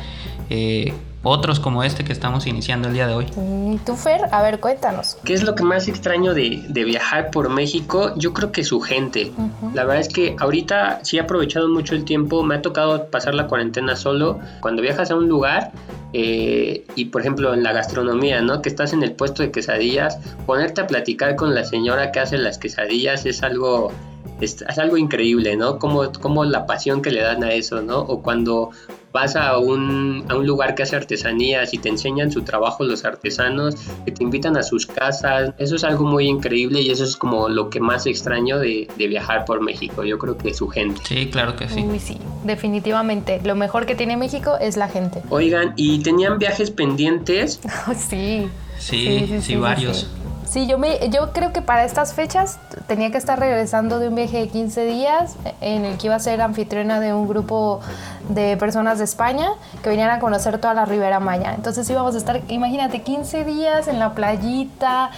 eh, 0.50 0.94
otros 1.22 1.60
como 1.60 1.84
este 1.84 2.04
que 2.04 2.12
estamos 2.12 2.46
iniciando 2.46 2.88
el 2.88 2.94
día 2.94 3.06
de 3.06 3.14
hoy. 3.14 3.26
¿Y 3.72 3.78
tú, 3.78 3.96
Fer? 3.96 4.22
A 4.32 4.42
ver, 4.42 4.60
cuéntanos. 4.60 5.16
¿Qué 5.24 5.34
es 5.34 5.42
lo 5.42 5.54
que 5.54 5.62
más 5.62 5.88
extraño 5.88 6.34
de, 6.34 6.62
viajar 6.68 7.30
por 7.30 7.48
México? 7.48 8.12
Yo 8.16 8.32
creo 8.32 8.52
que 8.52 8.64
su 8.64 8.80
gente. 8.80 9.32
La 9.74 9.84
verdad 9.84 10.00
es 10.00 10.08
que 10.08 10.36
ahorita 10.38 11.00
sí 11.04 11.18
he 11.18 11.20
aprovechado 11.20 11.68
mucho 11.68 11.94
el 11.94 12.04
tiempo, 12.04 12.42
me 12.42 12.56
ha 12.56 12.62
tocado 12.62 13.06
pasar 13.06 13.34
la 13.34 13.46
cuarentena 13.46 13.96
solo. 13.96 14.40
Cuando 14.60 14.82
viajas 14.82 15.10
a 15.10 15.16
un 15.16 15.28
lugar, 15.28 15.72
eh, 16.12 16.84
y 16.94 17.06
por 17.06 17.22
ejemplo 17.22 17.54
en 17.54 17.62
la 17.62 17.72
gastronomía, 17.72 18.42
¿no? 18.42 18.60
Que 18.60 18.68
estás 18.68 18.92
en 18.92 19.02
el 19.02 19.12
puesto 19.12 19.42
de 19.42 19.50
quesadillas, 19.50 20.18
ponerte 20.46 20.80
a 20.80 20.86
platicar 20.86 21.36
con 21.36 21.54
la 21.54 21.64
señora 21.64 22.12
que 22.12 22.20
hace 22.20 22.36
las 22.36 22.58
quesadillas 22.58 23.24
es 23.24 23.42
algo 23.42 23.92
es, 24.40 24.62
algo 24.78 24.96
increíble, 24.96 25.56
¿no? 25.56 25.78
Como, 25.78 26.10
como 26.12 26.44
la 26.44 26.66
pasión 26.66 27.00
que 27.00 27.10
le 27.10 27.22
dan 27.22 27.44
a 27.44 27.52
eso, 27.52 27.80
¿no? 27.80 28.00
O 28.00 28.22
cuando 28.22 28.70
vas 29.12 29.36
a 29.36 29.58
un, 29.58 30.24
a 30.28 30.36
un 30.36 30.46
lugar 30.46 30.74
que 30.74 30.82
hace 30.82 30.96
artesanías 30.96 31.74
y 31.74 31.78
te 31.78 31.88
enseñan 31.88 32.32
su 32.32 32.42
trabajo 32.42 32.84
los 32.84 33.04
artesanos, 33.04 33.76
que 34.04 34.12
te 34.12 34.22
invitan 34.22 34.56
a 34.56 34.62
sus 34.62 34.86
casas, 34.86 35.52
eso 35.58 35.76
es 35.76 35.84
algo 35.84 36.04
muy 36.04 36.26
increíble 36.26 36.80
y 36.80 36.90
eso 36.90 37.04
es 37.04 37.16
como 37.16 37.48
lo 37.48 37.70
que 37.70 37.80
más 37.80 38.06
extraño 38.06 38.58
de, 38.58 38.88
de 38.96 39.06
viajar 39.06 39.44
por 39.44 39.60
México, 39.60 40.04
yo 40.04 40.18
creo 40.18 40.36
que 40.36 40.54
su 40.54 40.68
gente. 40.68 41.00
Sí, 41.04 41.28
claro 41.30 41.56
que 41.56 41.68
sí. 41.68 41.84
Uy, 41.84 41.98
sí, 41.98 42.18
definitivamente. 42.44 43.40
Lo 43.44 43.54
mejor 43.54 43.86
que 43.86 43.94
tiene 43.94 44.16
México 44.16 44.56
es 44.60 44.76
la 44.76 44.88
gente. 44.88 45.22
Oigan, 45.28 45.74
¿y 45.76 45.98
tenían 46.00 46.38
viajes 46.38 46.70
pendientes? 46.70 47.60
sí. 47.96 48.48
Sí, 48.78 49.26
sí, 49.28 49.40
sí, 49.42 49.56
varios. 49.56 50.08
Sí, 50.52 50.66
yo, 50.66 50.76
me, 50.76 51.08
yo 51.08 51.32
creo 51.32 51.50
que 51.54 51.62
para 51.62 51.86
estas 51.86 52.12
fechas 52.12 52.58
tenía 52.86 53.10
que 53.10 53.16
estar 53.16 53.40
regresando 53.40 53.98
de 53.98 54.08
un 54.08 54.14
viaje 54.14 54.36
de 54.36 54.48
15 54.48 54.84
días 54.84 55.36
en 55.62 55.86
el 55.86 55.96
que 55.96 56.08
iba 56.08 56.16
a 56.16 56.18
ser 56.18 56.42
anfitriona 56.42 57.00
de 57.00 57.14
un 57.14 57.26
grupo 57.26 57.80
de 58.28 58.58
personas 58.58 58.98
de 58.98 59.04
España 59.04 59.48
que 59.82 59.88
venían 59.88 60.10
a 60.10 60.18
conocer 60.18 60.58
toda 60.58 60.74
la 60.74 60.84
Ribera 60.84 61.20
Maya. 61.20 61.54
Entonces 61.54 61.88
íbamos 61.88 62.14
a 62.16 62.18
estar, 62.18 62.42
imagínate, 62.48 63.00
15 63.00 63.46
días 63.46 63.88
en 63.88 63.98
la 63.98 64.12
playita, 64.12 65.10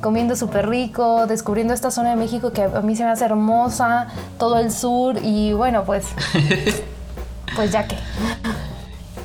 comiendo 0.00 0.34
súper 0.34 0.70
rico, 0.70 1.26
descubriendo 1.26 1.74
esta 1.74 1.90
zona 1.90 2.08
de 2.08 2.16
México 2.16 2.50
que 2.50 2.62
a 2.62 2.80
mí 2.80 2.96
se 2.96 3.04
me 3.04 3.10
hace 3.10 3.26
hermosa, 3.26 4.06
todo 4.38 4.58
el 4.58 4.72
sur 4.72 5.18
y 5.22 5.52
bueno, 5.52 5.84
pues, 5.84 6.06
pues 7.54 7.70
ya 7.70 7.86
que. 7.86 7.98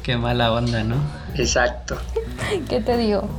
Qué 0.03 0.17
mala 0.17 0.51
onda, 0.51 0.83
¿no? 0.83 0.97
Exacto. 1.37 1.95
¿Qué 2.67 2.81
te 2.81 2.97
digo? 2.97 3.29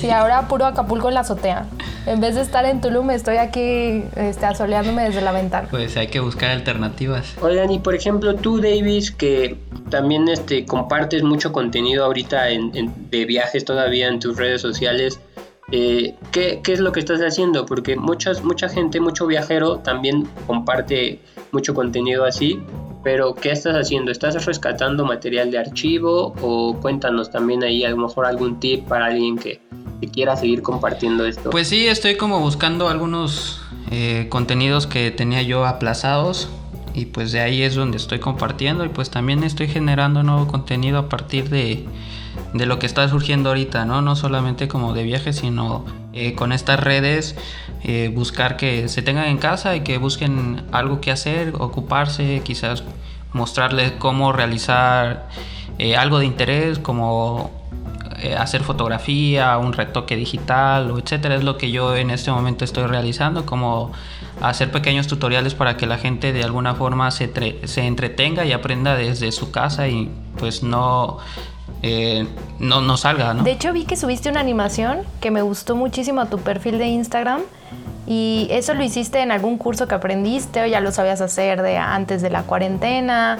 Sí, 0.00 0.10
ahora 0.10 0.48
puro 0.48 0.66
Acapulco 0.66 1.08
en 1.08 1.14
la 1.14 1.20
azotea. 1.20 1.66
En 2.06 2.20
vez 2.20 2.34
de 2.34 2.40
estar 2.40 2.64
en 2.64 2.80
Tulum, 2.80 3.10
estoy 3.10 3.36
aquí 3.36 4.04
este, 4.16 4.46
asoleándome 4.46 5.04
desde 5.04 5.20
la 5.20 5.32
ventana. 5.32 5.68
Pues 5.70 5.96
hay 5.96 6.06
que 6.08 6.20
buscar 6.20 6.50
alternativas. 6.50 7.34
Oigan, 7.40 7.70
y 7.70 7.78
por 7.78 7.94
ejemplo, 7.94 8.34
tú, 8.34 8.60
Davis, 8.60 9.10
que 9.10 9.58
también 9.90 10.28
este, 10.28 10.64
compartes 10.64 11.22
mucho 11.22 11.52
contenido 11.52 12.04
ahorita 12.04 12.50
en, 12.50 12.72
de 13.10 13.24
viajes 13.26 13.64
todavía 13.64 14.08
en 14.08 14.18
tus 14.18 14.36
redes 14.36 14.62
sociales, 14.62 15.20
eh, 15.72 16.14
¿qué, 16.32 16.60
¿qué, 16.64 16.72
es 16.72 16.80
lo 16.80 16.92
que 16.92 17.00
estás 17.00 17.20
haciendo? 17.20 17.66
Porque 17.66 17.96
muchas, 17.96 18.42
mucha 18.42 18.68
gente, 18.68 19.00
mucho 19.00 19.26
viajero 19.26 19.78
también 19.78 20.26
comparte 20.46 21.20
mucho 21.52 21.74
contenido 21.74 22.24
así, 22.24 22.60
pero 23.02 23.34
¿qué 23.34 23.50
estás 23.50 23.74
haciendo? 23.74 24.10
¿Estás 24.10 24.44
rescatando 24.44 25.04
material 25.04 25.50
de 25.50 25.58
archivo 25.58 26.34
o 26.42 26.76
cuéntanos 26.80 27.30
también 27.30 27.62
ahí 27.64 27.84
a 27.84 27.90
lo 27.90 27.96
mejor 27.96 28.26
algún 28.26 28.60
tip 28.60 28.86
para 28.86 29.06
alguien 29.06 29.38
que, 29.38 29.60
quiera 30.12 30.34
seguir 30.34 30.62
compartiendo 30.62 31.26
esto? 31.26 31.50
Pues 31.50 31.68
sí, 31.68 31.86
estoy 31.86 32.16
como 32.16 32.40
buscando 32.40 32.88
algunos 32.88 33.60
eh, 33.90 34.26
contenidos 34.30 34.86
que 34.86 35.10
tenía 35.10 35.42
yo 35.42 35.66
aplazados 35.66 36.48
y 36.94 37.06
pues 37.06 37.32
de 37.32 37.40
ahí 37.40 37.62
es 37.62 37.74
donde 37.74 37.96
estoy 37.96 38.18
compartiendo 38.18 38.84
y 38.84 38.88
pues 38.88 39.10
también 39.10 39.44
estoy 39.44 39.68
generando 39.68 40.22
nuevo 40.22 40.46
contenido 40.46 40.98
a 40.98 41.08
partir 41.08 41.48
de 41.48 41.86
de 42.52 42.66
lo 42.66 42.78
que 42.78 42.86
está 42.86 43.08
surgiendo 43.08 43.50
ahorita, 43.50 43.84
¿no? 43.84 44.02
No 44.02 44.16
solamente 44.16 44.68
como 44.68 44.92
de 44.92 45.04
viaje, 45.04 45.32
sino 45.32 45.84
eh, 46.12 46.34
con 46.34 46.52
estas 46.52 46.80
redes, 46.80 47.36
eh, 47.82 48.10
buscar 48.14 48.56
que 48.56 48.88
se 48.88 49.02
tengan 49.02 49.26
en 49.26 49.38
casa 49.38 49.76
y 49.76 49.80
que 49.80 49.98
busquen 49.98 50.62
algo 50.72 51.00
que 51.00 51.10
hacer, 51.10 51.54
ocuparse, 51.58 52.42
quizás 52.44 52.82
mostrarles 53.32 53.92
cómo 53.92 54.32
realizar 54.32 55.28
eh, 55.78 55.96
algo 55.96 56.18
de 56.18 56.26
interés, 56.26 56.78
como 56.78 57.50
hacer 58.38 58.62
fotografía, 58.62 59.56
un 59.58 59.72
retoque 59.72 60.16
digital, 60.16 60.92
etcétera. 61.02 61.36
Es 61.36 61.44
lo 61.44 61.56
que 61.56 61.70
yo 61.70 61.96
en 61.96 62.10
este 62.10 62.30
momento 62.30 62.64
estoy 62.64 62.86
realizando, 62.86 63.46
como 63.46 63.92
hacer 64.40 64.70
pequeños 64.70 65.06
tutoriales 65.06 65.54
para 65.54 65.76
que 65.76 65.86
la 65.86 65.98
gente 65.98 66.32
de 66.32 66.44
alguna 66.44 66.74
forma 66.74 67.10
se, 67.10 67.30
se 67.64 67.86
entretenga 67.86 68.44
y 68.44 68.52
aprenda 68.52 68.96
desde 68.96 69.32
su 69.32 69.50
casa 69.50 69.88
y 69.88 70.10
pues 70.38 70.62
no 70.62 71.18
eh, 71.82 72.26
no, 72.58 72.82
no 72.82 72.96
salga, 72.96 73.32
¿no? 73.32 73.42
De 73.42 73.52
hecho 73.52 73.72
vi 73.72 73.84
que 73.84 73.96
subiste 73.96 74.28
una 74.28 74.40
animación 74.40 75.00
que 75.20 75.30
me 75.30 75.42
gustó 75.42 75.76
muchísimo 75.76 76.20
a 76.20 76.26
tu 76.26 76.38
perfil 76.38 76.78
de 76.78 76.86
Instagram 76.88 77.40
y 78.06 78.48
eso 78.50 78.74
lo 78.74 78.82
hiciste 78.82 79.20
en 79.20 79.32
algún 79.32 79.56
curso 79.56 79.88
que 79.88 79.94
aprendiste 79.94 80.62
o 80.62 80.66
ya 80.66 80.80
lo 80.80 80.92
sabías 80.92 81.20
hacer 81.20 81.62
de 81.62 81.78
antes 81.78 82.22
de 82.22 82.30
la 82.30 82.42
cuarentena 82.42 83.38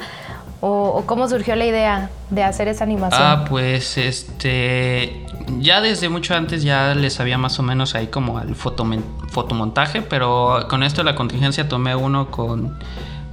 o, 0.60 1.04
cómo 1.06 1.28
surgió 1.28 1.56
la 1.56 1.66
idea 1.66 2.10
de 2.30 2.42
hacer 2.42 2.68
esa 2.68 2.84
animación. 2.84 3.22
Ah, 3.22 3.44
pues 3.48 3.96
este 3.96 5.26
ya 5.58 5.80
desde 5.80 6.08
mucho 6.08 6.34
antes 6.34 6.62
ya 6.62 6.94
les 6.94 7.14
sabía 7.14 7.38
más 7.38 7.58
o 7.58 7.62
menos 7.62 7.94
ahí 7.94 8.06
como 8.06 8.38
al 8.38 8.54
fotomontaje, 8.54 10.02
pero 10.02 10.66
con 10.68 10.82
esto 10.82 11.00
de 11.00 11.06
la 11.06 11.14
contingencia 11.14 11.68
tomé 11.68 11.96
uno 11.96 12.30
con, 12.30 12.78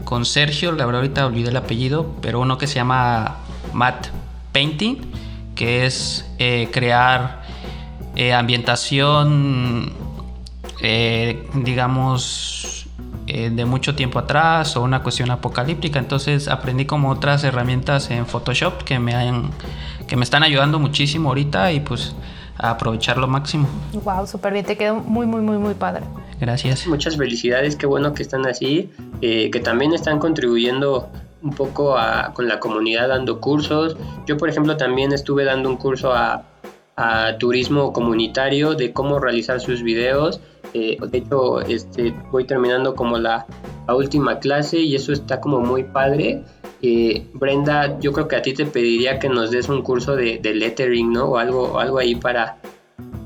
con 0.04 0.26
Sergio, 0.26 0.72
la 0.72 0.86
verdad 0.86 1.02
ahorita 1.02 1.26
olvidé 1.26 1.50
el 1.50 1.58
apellido, 1.58 2.16
pero 2.22 2.40
uno 2.40 2.58
que 2.58 2.68
se 2.68 2.76
llama 2.76 3.38
Matt 3.74 4.08
painting, 4.52 4.98
que 5.56 5.86
es 5.86 6.26
eh, 6.40 6.70
crear 6.72 7.44
eh, 8.16 8.34
ambientación, 8.34 9.94
eh, 10.82 11.48
digamos, 11.54 12.77
de 13.28 13.66
mucho 13.66 13.96
tiempo 13.96 14.20
atrás 14.20 14.76
o 14.78 14.82
una 14.82 15.04
cuestión 15.04 15.32
apocalíptica. 15.32 16.00
Entonces 16.00 16.48
aprendí 16.48 16.86
como 16.86 17.10
otras 17.10 17.44
herramientas 17.44 18.10
en 18.10 18.26
Photoshop 18.26 18.84
que 18.84 19.00
me, 19.00 19.14
han, 19.14 19.52
que 20.08 20.16
me 20.16 20.24
están 20.24 20.44
ayudando 20.44 20.80
muchísimo 20.80 21.30
ahorita 21.30 21.72
y 21.72 21.82
pues 21.82 22.14
a 22.58 22.72
aprovechar 22.72 23.18
lo 23.18 23.28
máximo. 23.28 23.68
Wow, 24.04 24.26
súper 24.28 24.54
bien, 24.54 24.66
te 24.66 24.78
quedó 24.78 24.96
muy, 24.96 25.26
muy, 25.26 25.42
muy, 25.42 25.58
muy 25.58 25.74
padre. 25.74 26.04
Gracias. 26.40 26.88
Muchas 26.88 27.18
felicidades, 27.18 27.76
qué 27.76 27.86
bueno 27.86 28.14
que 28.14 28.24
están 28.24 28.46
así, 28.46 28.90
que 29.22 29.62
también 29.64 29.94
están 29.94 30.20
contribuyendo 30.20 31.10
un 31.42 31.52
poco 31.52 31.96
con 32.34 32.48
la 32.48 32.60
comunidad 32.60 33.10
dando 33.10 33.40
cursos. 33.40 33.96
Yo, 34.26 34.38
por 34.38 34.50
ejemplo, 34.50 34.78
también 34.78 35.14
estuve 35.14 35.44
dando 35.44 35.70
un 35.70 35.78
curso 35.78 36.14
a, 36.14 36.44
turismo 37.40 37.94
comunitario 37.94 38.74
de 38.74 38.92
cómo 38.92 39.20
realizar 39.20 39.60
sus 39.60 39.84
videos. 39.84 40.40
Eh, 40.74 40.98
de 41.00 41.18
hecho, 41.18 41.62
este, 41.62 42.14
voy 42.32 42.46
terminando 42.46 42.96
como 42.96 43.18
la, 43.18 43.46
última 43.90 44.40
clase 44.40 44.80
y 44.80 44.96
eso 44.96 45.14
está 45.14 45.40
como 45.40 45.62
muy 45.62 45.84
padre. 45.84 46.44
Eh, 46.82 47.26
Brenda, 47.34 47.98
yo 48.00 48.12
creo 48.12 48.28
que 48.28 48.36
a 48.36 48.42
ti 48.42 48.54
te 48.54 48.66
pediría 48.66 49.18
que 49.18 49.30
nos 49.30 49.50
des 49.50 49.70
un 49.70 49.82
curso 49.82 50.16
de, 50.16 50.40
de 50.40 50.54
lettering, 50.54 51.14
¿no? 51.14 51.26
O 51.26 51.38
algo, 51.38 51.80
algo 51.80 51.98
ahí 51.98 52.14
para, 52.16 52.58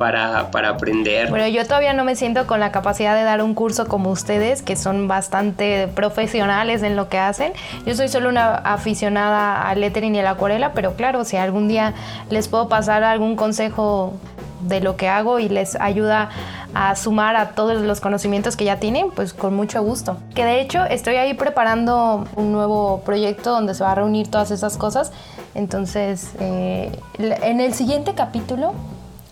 para, 0.02 0.50
para, 0.50 0.70
aprender. 0.70 1.30
Bueno, 1.30 1.48
yo 1.48 1.64
todavía 1.64 1.94
no 1.94 2.04
me 2.04 2.16
siento 2.16 2.48
con 2.48 2.60
la 2.60 2.72
capacidad 2.72 3.16
de 3.16 3.22
dar 3.22 3.44
un 3.44 3.54
curso 3.54 3.88
como 3.88 4.10
ustedes, 4.10 4.64
que 4.64 4.76
son 4.76 5.08
bastante 5.08 5.88
profesionales 5.94 6.82
en 6.82 6.96
lo 6.96 7.08
que 7.08 7.20
hacen. 7.20 7.54
Yo 7.86 7.94
soy 7.94 8.08
solo 8.08 8.30
una 8.30 8.56
aficionada 8.56 9.70
al 9.70 9.80
lettering 9.80 10.16
y 10.16 10.20
a 10.20 10.24
la 10.24 10.32
acuarela, 10.32 10.74
pero 10.74 10.96
claro, 10.96 11.24
si 11.24 11.38
algún 11.38 11.68
día 11.68 11.94
les 12.32 12.48
puedo 12.48 12.68
pasar 12.68 13.04
algún 13.04 13.36
consejo 13.36 14.14
de 14.62 14.82
lo 14.82 14.96
que 14.96 15.08
hago 15.08 15.40
y 15.40 15.50
les 15.50 15.76
ayuda 15.76 16.30
a 16.74 16.96
sumar 16.96 17.36
a 17.36 17.50
todos 17.50 17.82
los 17.82 18.00
conocimientos 18.00 18.56
que 18.56 18.66
ya 18.66 18.80
tienen, 18.80 19.12
pues 19.12 19.34
con 19.34 19.56
mucho 19.56 19.82
gusto. 19.84 20.18
Que 20.36 20.46
de 20.46 20.62
hecho 20.62 20.84
estoy 20.86 21.16
ahí 21.16 21.34
preparando 21.34 22.26
un 22.36 22.52
nuevo 22.52 23.02
proyecto 23.06 23.52
donde 23.52 23.74
se 23.74 23.84
va 23.84 23.92
a 23.92 23.96
reunir 23.96 24.30
todas 24.30 24.52
esas 24.52 24.78
cosas. 24.78 25.12
Entonces, 25.54 26.32
eh, 26.40 26.92
en 27.18 27.60
el 27.60 27.74
siguiente 27.74 28.14
capítulo 28.14 28.74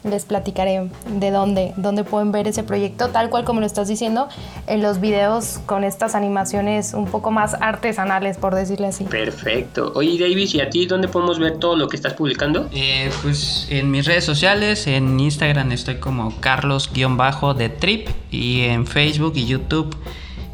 les 0.03 0.25
platicaré 0.25 0.89
de 1.07 1.31
dónde, 1.31 1.73
dónde 1.75 2.03
pueden 2.03 2.31
ver 2.31 2.47
ese 2.47 2.63
proyecto, 2.63 3.09
tal 3.09 3.29
cual 3.29 3.43
como 3.43 3.59
lo 3.59 3.65
estás 3.65 3.87
diciendo, 3.87 4.29
en 4.67 4.81
los 4.81 4.99
videos 4.99 5.59
con 5.65 5.83
estas 5.83 6.15
animaciones 6.15 6.93
un 6.93 7.05
poco 7.05 7.31
más 7.31 7.55
artesanales, 7.59 8.37
por 8.37 8.55
decirle 8.55 8.87
así. 8.87 9.03
Perfecto. 9.03 9.91
Oye, 9.95 10.17
Davis, 10.17 10.55
¿y 10.55 10.61
a 10.61 10.69
ti 10.69 10.85
dónde 10.85 11.07
podemos 11.07 11.39
ver 11.39 11.57
todo 11.57 11.75
lo 11.75 11.87
que 11.87 11.95
estás 11.95 12.13
publicando? 12.13 12.69
Eh, 12.73 13.09
pues 13.21 13.67
en 13.69 13.91
mis 13.91 14.05
redes 14.05 14.23
sociales, 14.23 14.87
en 14.87 15.19
Instagram 15.19 15.71
estoy 15.71 15.95
como 15.95 16.33
Carlos-de 16.39 17.69
Trip 17.69 18.09
y 18.31 18.61
en 18.61 18.87
Facebook 18.87 19.33
y 19.35 19.45
YouTube. 19.45 19.95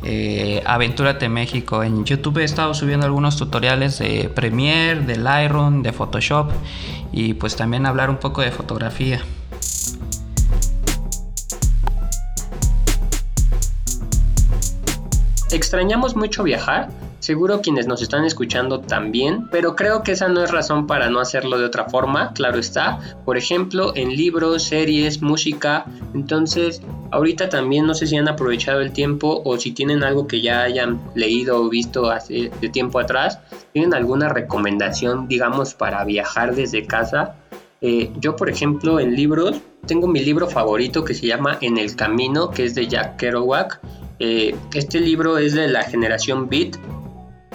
Eh, 0.04 0.62
Aventúrate 0.66 1.30
México. 1.30 1.84
En 1.84 2.06
YouTube 2.06 2.38
he 2.38 2.44
estado 2.44 2.74
subiendo 2.76 3.08
algunos 3.08 3.38
tutoriales 3.38 3.98
de 3.98 4.30
Premiere, 4.34 5.02
de 5.02 5.18
Lightroom, 5.18 5.82
de 5.82 5.92
Photoshop 5.94 6.52
y 7.12 7.34
pues 7.34 7.56
también 7.56 7.88
hablar 7.88 8.12
un 8.12 8.18
poco 8.18 8.42
de 8.42 8.52
fotografía. 8.52 9.22
¿Extrañamos 15.52 16.16
mucho 16.16 16.44
viajar? 16.44 16.90
Seguro 17.20 17.62
quienes 17.62 17.88
nos 17.88 18.02
están 18.02 18.26
escuchando 18.26 18.82
también, 18.82 19.48
pero 19.50 19.76
creo 19.76 20.04
que 20.04 20.12
esa 20.12 20.28
no 20.28 20.44
es 20.44 20.52
razón 20.52 20.86
para 20.86 21.10
no 21.10 21.20
hacerlo 21.20 21.58
de 21.58 21.66
otra 21.66 21.86
forma, 21.86 22.34
claro 22.34 22.60
está. 22.60 23.00
Por 23.24 23.38
ejemplo, 23.38 23.94
en 23.96 24.10
libros, 24.10 24.64
series, 24.64 25.22
música. 25.22 25.86
Entonces, 26.14 26.82
ahorita 27.12 27.50
también 27.50 27.88
no 27.88 27.94
sé 27.94 28.06
si 28.06 28.18
han 28.18 28.28
aprovechado 28.28 28.82
el 28.82 28.92
tiempo 28.92 29.42
o 29.46 29.58
si 29.58 29.72
tienen 29.72 30.04
algo 30.04 30.28
que 30.28 30.42
ya 30.42 30.62
hayan 30.62 31.00
leído 31.16 31.62
o 31.62 31.70
visto 31.70 32.12
hace 32.12 32.52
de 32.62 32.70
tiempo 32.70 33.00
atrás. 33.00 33.40
¿Tienen 33.72 33.94
alguna 33.94 34.30
recomendación, 34.30 35.28
digamos, 35.28 35.74
para 35.74 36.04
viajar 36.06 36.54
desde 36.54 36.86
casa? 36.86 37.38
Eh, 37.88 38.12
yo, 38.20 38.36
por 38.36 38.50
ejemplo, 38.50 39.00
en 39.00 39.16
libros, 39.16 39.62
tengo 39.86 40.08
mi 40.08 40.20
libro 40.20 40.48
favorito 40.48 41.04
que 41.04 41.14
se 41.14 41.28
llama 41.28 41.60
En 41.62 41.78
el 41.78 41.96
Camino, 41.96 42.50
que 42.50 42.66
es 42.66 42.74
de 42.74 42.88
Jack 42.88 43.18
Kerouac 43.18 43.80
eh, 44.20 44.56
este 44.74 45.00
libro 45.00 45.38
es 45.38 45.54
de 45.54 45.68
la 45.68 45.84
generación 45.84 46.50
Beat 46.50 46.78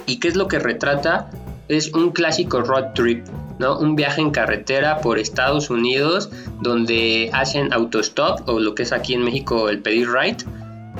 y 0.06 0.20
qué 0.20 0.28
es 0.28 0.36
lo 0.36 0.46
que 0.46 0.60
retrata 0.60 1.30
es 1.68 1.92
un 1.94 2.10
clásico 2.10 2.60
road 2.60 2.92
trip, 2.94 3.26
¿no? 3.58 3.78
Un 3.78 3.96
viaje 3.96 4.20
en 4.20 4.30
carretera 4.30 5.00
por 5.00 5.18
Estados 5.18 5.68
Unidos 5.68 6.30
donde 6.60 7.30
hacen 7.32 7.72
autostop 7.72 8.48
o 8.48 8.60
lo 8.60 8.74
que 8.74 8.82
es 8.82 8.92
aquí 8.92 9.14
en 9.14 9.24
México 9.24 9.68
el 9.68 9.80
pedir 9.80 10.10
ride. 10.10 10.44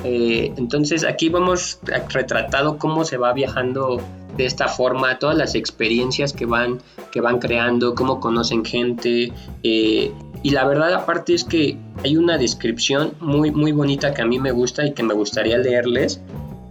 Eh, 0.03 0.53
entonces 0.57 1.05
aquí 1.05 1.29
vamos 1.29 1.79
retratado 2.09 2.77
cómo 2.77 3.05
se 3.05 3.17
va 3.17 3.31
viajando 3.33 4.01
de 4.37 4.45
esta 4.45 4.67
forma, 4.67 5.19
todas 5.19 5.37
las 5.37 5.55
experiencias 5.55 6.33
que 6.33 6.45
van, 6.45 6.79
que 7.11 7.21
van 7.21 7.39
creando, 7.39 7.95
cómo 7.95 8.19
conocen 8.19 8.63
gente, 8.63 9.31
eh, 9.63 10.11
y 10.43 10.49
la 10.49 10.65
verdad 10.65 10.93
aparte 10.93 11.33
es 11.33 11.43
que 11.43 11.77
hay 12.03 12.17
una 12.17 12.37
descripción 12.37 13.13
muy, 13.19 13.51
muy 13.51 13.71
bonita 13.71 14.13
que 14.13 14.21
a 14.21 14.25
mí 14.25 14.39
me 14.39 14.51
gusta 14.51 14.85
y 14.85 14.93
que 14.93 15.03
me 15.03 15.13
gustaría 15.13 15.57
leerles, 15.57 16.21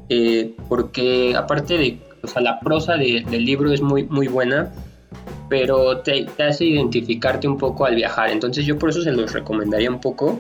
eh, 0.09 0.55
porque 0.69 1.35
aparte 1.37 1.79
de, 1.79 1.99
o 2.23 2.27
sea, 2.27 2.43
la 2.43 2.59
prosa 2.61 2.97
del 2.97 3.45
libro 3.45 3.73
es 3.73 3.81
muy, 3.81 4.05
muy 4.05 4.27
buena, 4.27 4.73
pero 5.49 5.99
te, 5.99 6.27
hace 6.43 6.65
identificarte 6.65 7.47
un 7.47 7.59
poco 7.59 7.85
al 7.85 7.95
viajar, 7.95 8.31
entonces 8.31 8.65
yo 8.67 8.79
por 8.79 8.91
eso 8.91 9.03
se 9.03 9.13
los 9.13 9.33
recomendaría 9.33 9.91
un 9.91 10.01
poco. 10.01 10.39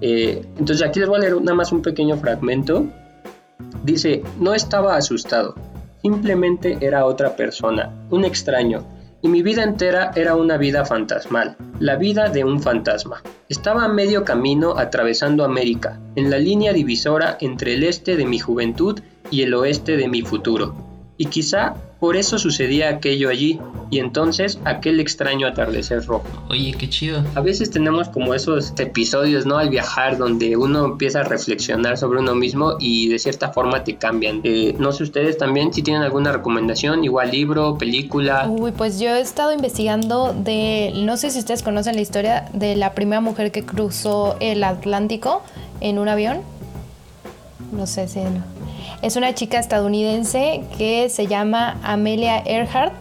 Eh, 0.00 0.42
entonces 0.58 0.86
aquí 0.86 1.00
les 1.00 1.08
voy 1.08 1.18
a 1.18 1.20
leer 1.20 1.40
nada 1.40 1.54
más 1.54 1.72
un 1.72 1.82
pequeño 1.82 2.16
fragmento. 2.18 2.86
Dice, 3.82 4.22
no 4.38 4.54
estaba 4.54 4.96
asustado, 4.96 5.54
simplemente 6.02 6.78
era 6.80 7.04
otra 7.04 7.36
persona, 7.36 7.92
un 8.10 8.24
extraño 8.24 8.84
y 9.20 9.28
mi 9.28 9.42
vida 9.42 9.64
entera 9.64 10.12
era 10.14 10.36
una 10.36 10.56
vida 10.56 10.84
fantasmal, 10.84 11.56
la 11.80 11.96
vida 11.96 12.28
de 12.28 12.44
un 12.44 12.62
fantasma. 12.62 13.22
Estaba 13.48 13.84
a 13.84 13.88
medio 13.88 14.24
camino 14.24 14.78
atravesando 14.78 15.44
América, 15.44 15.98
en 16.14 16.30
la 16.30 16.38
línea 16.38 16.72
divisora 16.72 17.36
entre 17.40 17.74
el 17.74 17.82
este 17.82 18.16
de 18.16 18.26
mi 18.26 18.38
juventud 18.38 19.00
y 19.30 19.42
el 19.42 19.54
oeste 19.54 19.96
de 19.96 20.08
mi 20.08 20.22
futuro. 20.22 20.74
Y 21.16 21.26
quizá 21.26 21.74
por 22.00 22.16
eso 22.16 22.38
sucedía 22.38 22.88
aquello 22.88 23.28
allí, 23.28 23.58
y 23.90 23.98
entonces 24.00 24.58
aquel 24.64 25.00
extraño 25.00 25.46
atardecer 25.46 26.04
rojo. 26.04 26.26
Oye, 26.50 26.74
qué 26.78 26.88
chido. 26.88 27.24
A 27.34 27.40
veces 27.40 27.70
tenemos 27.70 28.08
como 28.08 28.34
esos 28.34 28.72
episodios, 28.78 29.46
¿no? 29.46 29.58
Al 29.58 29.70
viajar, 29.70 30.18
donde 30.18 30.56
uno 30.56 30.84
empieza 30.84 31.20
a 31.20 31.24
reflexionar 31.24 31.96
sobre 31.96 32.20
uno 32.20 32.34
mismo 32.34 32.74
y 32.78 33.08
de 33.08 33.18
cierta 33.18 33.50
forma 33.50 33.84
te 33.84 33.96
cambian. 33.96 34.40
Eh, 34.44 34.74
no 34.78 34.92
sé 34.92 35.04
ustedes 35.04 35.38
también 35.38 35.72
si 35.72 35.82
tienen 35.82 36.02
alguna 36.02 36.32
recomendación, 36.32 37.04
igual 37.04 37.30
libro, 37.30 37.78
película. 37.78 38.46
Uy, 38.48 38.72
pues 38.72 39.00
yo 39.00 39.10
he 39.10 39.20
estado 39.20 39.52
investigando 39.52 40.34
de, 40.34 40.92
no 40.94 41.16
sé 41.16 41.30
si 41.30 41.38
ustedes 41.38 41.62
conocen 41.62 41.94
la 41.94 42.02
historia 42.02 42.48
de 42.52 42.76
la 42.76 42.94
primera 42.94 43.20
mujer 43.20 43.50
que 43.50 43.64
cruzó 43.64 44.36
el 44.40 44.62
Atlántico 44.64 45.42
en 45.80 45.98
un 45.98 46.08
avión. 46.08 46.42
No 47.72 47.86
sé 47.86 48.08
si... 48.08 48.20
Es 49.00 49.14
una 49.14 49.32
chica 49.32 49.60
estadounidense 49.60 50.64
que 50.76 51.08
se 51.08 51.28
llama 51.28 51.78
Amelia 51.84 52.42
Earhart 52.44 52.92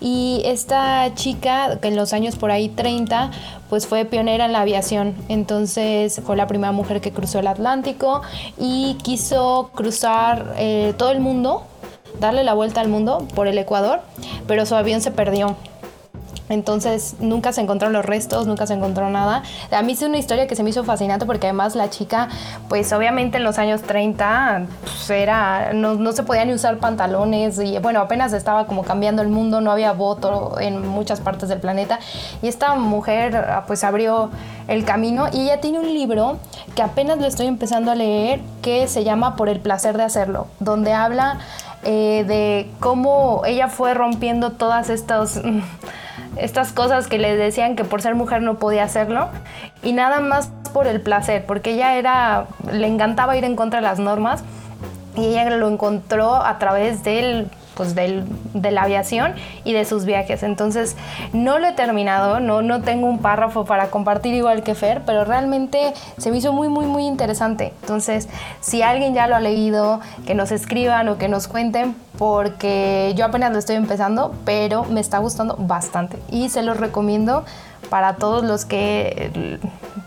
y 0.00 0.42
esta 0.44 1.14
chica 1.14 1.78
que 1.80 1.88
en 1.88 1.96
los 1.96 2.12
años 2.12 2.36
por 2.36 2.50
ahí 2.50 2.68
30 2.68 3.30
pues 3.70 3.86
fue 3.86 4.04
pionera 4.04 4.44
en 4.44 4.52
la 4.52 4.60
aviación. 4.60 5.14
Entonces 5.28 6.20
fue 6.24 6.36
la 6.36 6.46
primera 6.46 6.72
mujer 6.72 7.00
que 7.00 7.10
cruzó 7.10 7.38
el 7.38 7.46
Atlántico 7.46 8.20
y 8.58 8.98
quiso 9.02 9.70
cruzar 9.74 10.54
eh, 10.58 10.92
todo 10.98 11.10
el 11.10 11.20
mundo, 11.20 11.64
darle 12.20 12.44
la 12.44 12.52
vuelta 12.52 12.82
al 12.82 12.88
mundo 12.88 13.26
por 13.34 13.46
el 13.46 13.56
Ecuador, 13.56 14.00
pero 14.46 14.66
su 14.66 14.74
avión 14.74 15.00
se 15.00 15.10
perdió. 15.10 15.56
Entonces 16.48 17.16
nunca 17.20 17.52
se 17.52 17.60
encontraron 17.60 17.92
los 17.92 18.04
restos, 18.04 18.46
nunca 18.46 18.66
se 18.66 18.74
encontró 18.74 19.10
nada. 19.10 19.42
A 19.70 19.82
mí 19.82 19.92
es 19.92 20.02
una 20.02 20.18
historia 20.18 20.46
que 20.46 20.54
se 20.54 20.62
me 20.62 20.70
hizo 20.70 20.84
fascinante 20.84 21.26
porque 21.26 21.46
además 21.46 21.74
la 21.74 21.90
chica, 21.90 22.28
pues 22.68 22.92
obviamente 22.92 23.38
en 23.38 23.44
los 23.44 23.58
años 23.58 23.82
30 23.82 24.66
pues, 24.82 25.10
era, 25.10 25.72
no, 25.72 25.94
no, 25.94 26.12
se 26.12 26.22
podía 26.22 26.44
ni 26.44 26.52
usar 26.52 26.78
pantalones 26.78 27.58
y 27.58 27.78
bueno, 27.78 28.00
apenas 28.00 28.32
estaba 28.32 28.66
como 28.66 28.84
cambiando 28.84 29.22
el 29.22 29.28
mundo, 29.28 29.60
no 29.60 29.72
había 29.72 29.92
voto 29.92 30.58
en 30.60 30.86
muchas 30.86 31.20
partes 31.20 31.48
del 31.48 31.60
planeta. 31.60 31.98
Y 32.42 32.48
esta 32.48 32.74
mujer 32.76 33.44
pues 33.66 33.84
abrió 33.84 34.30
el 34.68 34.84
camino 34.84 35.26
y 35.32 35.42
ella 35.42 35.60
tiene 35.60 35.78
un 35.80 35.92
libro 35.92 36.38
que 36.74 36.82
apenas 36.82 37.18
lo 37.18 37.26
estoy 37.26 37.46
empezando 37.46 37.90
a 37.90 37.94
leer 37.94 38.40
que 38.62 38.88
se 38.88 39.04
llama 39.04 39.36
Por 39.36 39.48
el 39.48 39.60
placer 39.60 39.96
de 39.96 40.04
hacerlo, 40.04 40.46
donde 40.60 40.92
habla 40.92 41.38
eh, 41.84 42.24
de 42.26 42.70
cómo 42.80 43.42
ella 43.46 43.68
fue 43.68 43.94
rompiendo 43.94 44.52
todas 44.52 44.90
estas 44.90 45.40
estas 46.36 46.72
cosas 46.72 47.06
que 47.06 47.18
le 47.18 47.36
decían 47.36 47.76
que 47.76 47.84
por 47.84 48.02
ser 48.02 48.14
mujer 48.14 48.42
no 48.42 48.58
podía 48.58 48.84
hacerlo 48.84 49.28
y 49.82 49.92
nada 49.92 50.20
más 50.20 50.50
por 50.72 50.86
el 50.86 51.00
placer, 51.00 51.44
porque 51.46 51.72
ella 51.72 51.96
era, 51.96 52.46
le 52.70 52.86
encantaba 52.86 53.36
ir 53.36 53.44
en 53.44 53.56
contra 53.56 53.80
de 53.80 53.86
las 53.86 53.98
normas 53.98 54.44
y 55.16 55.26
ella 55.26 55.48
lo 55.50 55.68
encontró 55.68 56.34
a 56.34 56.58
través 56.58 57.02
del 57.02 57.48
pues 57.76 57.94
del, 57.94 58.24
de 58.54 58.70
la 58.70 58.82
aviación 58.82 59.34
y 59.64 59.74
de 59.74 59.84
sus 59.84 60.06
viajes. 60.06 60.42
Entonces, 60.42 60.96
no 61.32 61.58
lo 61.58 61.68
he 61.68 61.72
terminado, 61.72 62.40
no, 62.40 62.62
no 62.62 62.80
tengo 62.80 63.06
un 63.06 63.18
párrafo 63.18 63.66
para 63.66 63.90
compartir 63.90 64.34
igual 64.34 64.62
que 64.62 64.74
Fer, 64.74 65.02
pero 65.04 65.24
realmente 65.24 65.92
se 66.16 66.30
me 66.30 66.38
hizo 66.38 66.52
muy, 66.52 66.68
muy, 66.68 66.86
muy 66.86 67.06
interesante. 67.06 67.72
Entonces, 67.82 68.28
si 68.60 68.82
alguien 68.82 69.14
ya 69.14 69.26
lo 69.26 69.36
ha 69.36 69.40
leído, 69.40 70.00
que 70.26 70.34
nos 70.34 70.50
escriban 70.50 71.08
o 71.08 71.18
que 71.18 71.28
nos 71.28 71.48
cuenten, 71.48 71.94
porque 72.18 73.12
yo 73.16 73.26
apenas 73.26 73.52
lo 73.52 73.58
estoy 73.58 73.76
empezando, 73.76 74.34
pero 74.44 74.84
me 74.84 75.00
está 75.00 75.18
gustando 75.18 75.56
bastante 75.58 76.18
y 76.30 76.48
se 76.48 76.62
los 76.62 76.78
recomiendo 76.78 77.44
para 77.90 78.16
todos 78.16 78.44
los 78.44 78.64
que, 78.64 79.58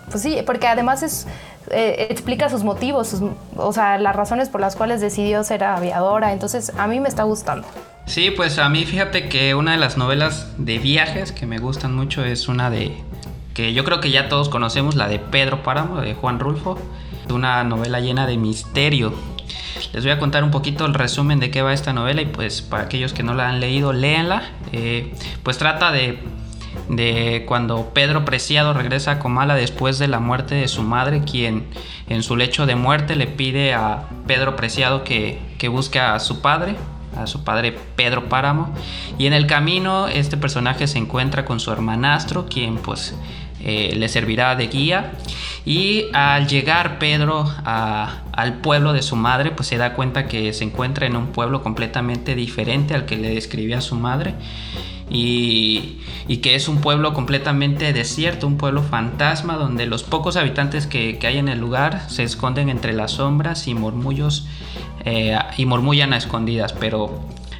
pues 0.09 0.23
sí, 0.23 0.37
porque 0.45 0.67
además 0.67 1.03
es 1.03 1.27
eh, 1.71 2.07
explica 2.09 2.49
sus 2.49 2.63
motivos, 2.63 3.21
o 3.55 3.73
sea, 3.73 3.99
las 3.99 4.15
razones 4.15 4.49
por 4.49 4.59
las 4.59 4.75
cuales 4.75 5.01
decidió 5.01 5.43
ser 5.43 5.63
aviadora. 5.63 6.33
Entonces, 6.33 6.71
a 6.77 6.87
mí 6.87 6.99
me 6.99 7.09
está 7.09 7.23
gustando. 7.23 7.67
Sí, 8.05 8.31
pues 8.31 8.57
a 8.57 8.69
mí 8.69 8.85
fíjate 8.85 9.29
que 9.29 9.53
una 9.53 9.73
de 9.73 9.77
las 9.77 9.95
novelas 9.95 10.47
de 10.57 10.79
viajes 10.79 11.31
que 11.31 11.45
me 11.45 11.59
gustan 11.59 11.95
mucho 11.95 12.25
es 12.25 12.47
una 12.47 12.71
de 12.71 12.97
que 13.53 13.73
yo 13.73 13.83
creo 13.83 13.99
que 13.99 14.09
ya 14.09 14.29
todos 14.29 14.49
conocemos, 14.49 14.95
la 14.95 15.07
de 15.07 15.19
Pedro 15.19 15.61
Páramo, 15.61 16.01
de 16.01 16.15
Juan 16.15 16.39
Rulfo, 16.39 16.79
una 17.29 17.63
novela 17.63 17.99
llena 17.99 18.25
de 18.25 18.37
misterio. 18.37 19.13
Les 19.93 20.03
voy 20.03 20.11
a 20.11 20.17
contar 20.17 20.43
un 20.43 20.51
poquito 20.51 20.85
el 20.85 20.95
resumen 20.95 21.39
de 21.39 21.51
qué 21.51 21.61
va 21.61 21.73
esta 21.73 21.93
novela 21.93 22.21
y 22.21 22.25
pues 22.25 22.63
para 22.63 22.83
aquellos 22.83 23.13
que 23.13 23.21
no 23.21 23.35
la 23.35 23.47
han 23.47 23.59
leído, 23.59 23.93
léanla. 23.93 24.41
Eh, 24.71 25.13
pues 25.43 25.59
trata 25.59 25.91
de 25.91 26.19
de 26.89 27.45
cuando 27.47 27.91
Pedro 27.93 28.25
Preciado 28.25 28.73
regresa 28.73 29.11
a 29.11 29.19
Comala 29.19 29.55
después 29.55 29.99
de 29.99 30.07
la 30.07 30.19
muerte 30.19 30.55
de 30.55 30.67
su 30.67 30.83
madre, 30.83 31.21
quien 31.23 31.65
en 32.07 32.23
su 32.23 32.35
lecho 32.35 32.65
de 32.65 32.75
muerte 32.75 33.15
le 33.15 33.27
pide 33.27 33.73
a 33.73 34.07
Pedro 34.27 34.55
Preciado 34.55 35.03
que, 35.03 35.39
que 35.57 35.67
busque 35.67 35.99
a 35.99 36.19
su 36.19 36.41
padre, 36.41 36.75
a 37.17 37.27
su 37.27 37.43
padre 37.43 37.77
Pedro 37.95 38.29
Páramo. 38.29 38.73
Y 39.17 39.27
en 39.27 39.33
el 39.33 39.47
camino 39.47 40.07
este 40.07 40.37
personaje 40.37 40.87
se 40.87 40.97
encuentra 40.97 41.45
con 41.45 41.59
su 41.59 41.71
hermanastro, 41.71 42.47
quien 42.47 42.77
pues 42.77 43.15
eh, 43.61 43.93
le 43.95 44.07
servirá 44.07 44.55
de 44.55 44.67
guía. 44.67 45.11
Y 45.65 46.05
al 46.13 46.47
llegar 46.47 46.97
Pedro 46.99 47.45
al 47.65 48.53
pueblo 48.61 48.93
de 48.93 49.01
su 49.01 49.15
madre, 49.15 49.51
pues 49.51 49.67
se 49.67 49.77
da 49.77 49.93
cuenta 49.93 50.27
que 50.27 50.53
se 50.53 50.63
encuentra 50.63 51.05
en 51.05 51.15
un 51.15 51.27
pueblo 51.27 51.61
completamente 51.61 52.33
diferente 52.35 52.95
al 52.95 53.05
que 53.05 53.17
le 53.17 53.33
describía 53.35 53.81
su 53.81 53.95
madre 53.95 54.33
y, 55.09 55.97
que 56.41 56.55
es 56.55 56.67
un 56.67 56.79
pueblo 56.81 57.13
completamente 57.13 57.91
desierto, 57.93 58.47
un 58.47 58.57
pueblo 58.57 58.83
fantasma 58.83 59.55
donde 59.55 59.85
los 59.85 60.03
pocos 60.03 60.37
habitantes 60.37 60.87
que, 60.87 61.19
hay 61.23 61.37
en 61.37 61.49
el 61.49 61.59
lugar 61.59 62.09
se 62.09 62.23
esconden 62.23 62.69
entre 62.69 62.93
las 62.93 63.11
sombras 63.11 63.67
y 63.67 63.73
murmullos 63.73 64.47
eh, 65.05 65.37
y 65.57 65.65
murmullan 65.65 66.13
a 66.13 66.17
escondidas, 66.17 66.73
pero, 66.73 67.19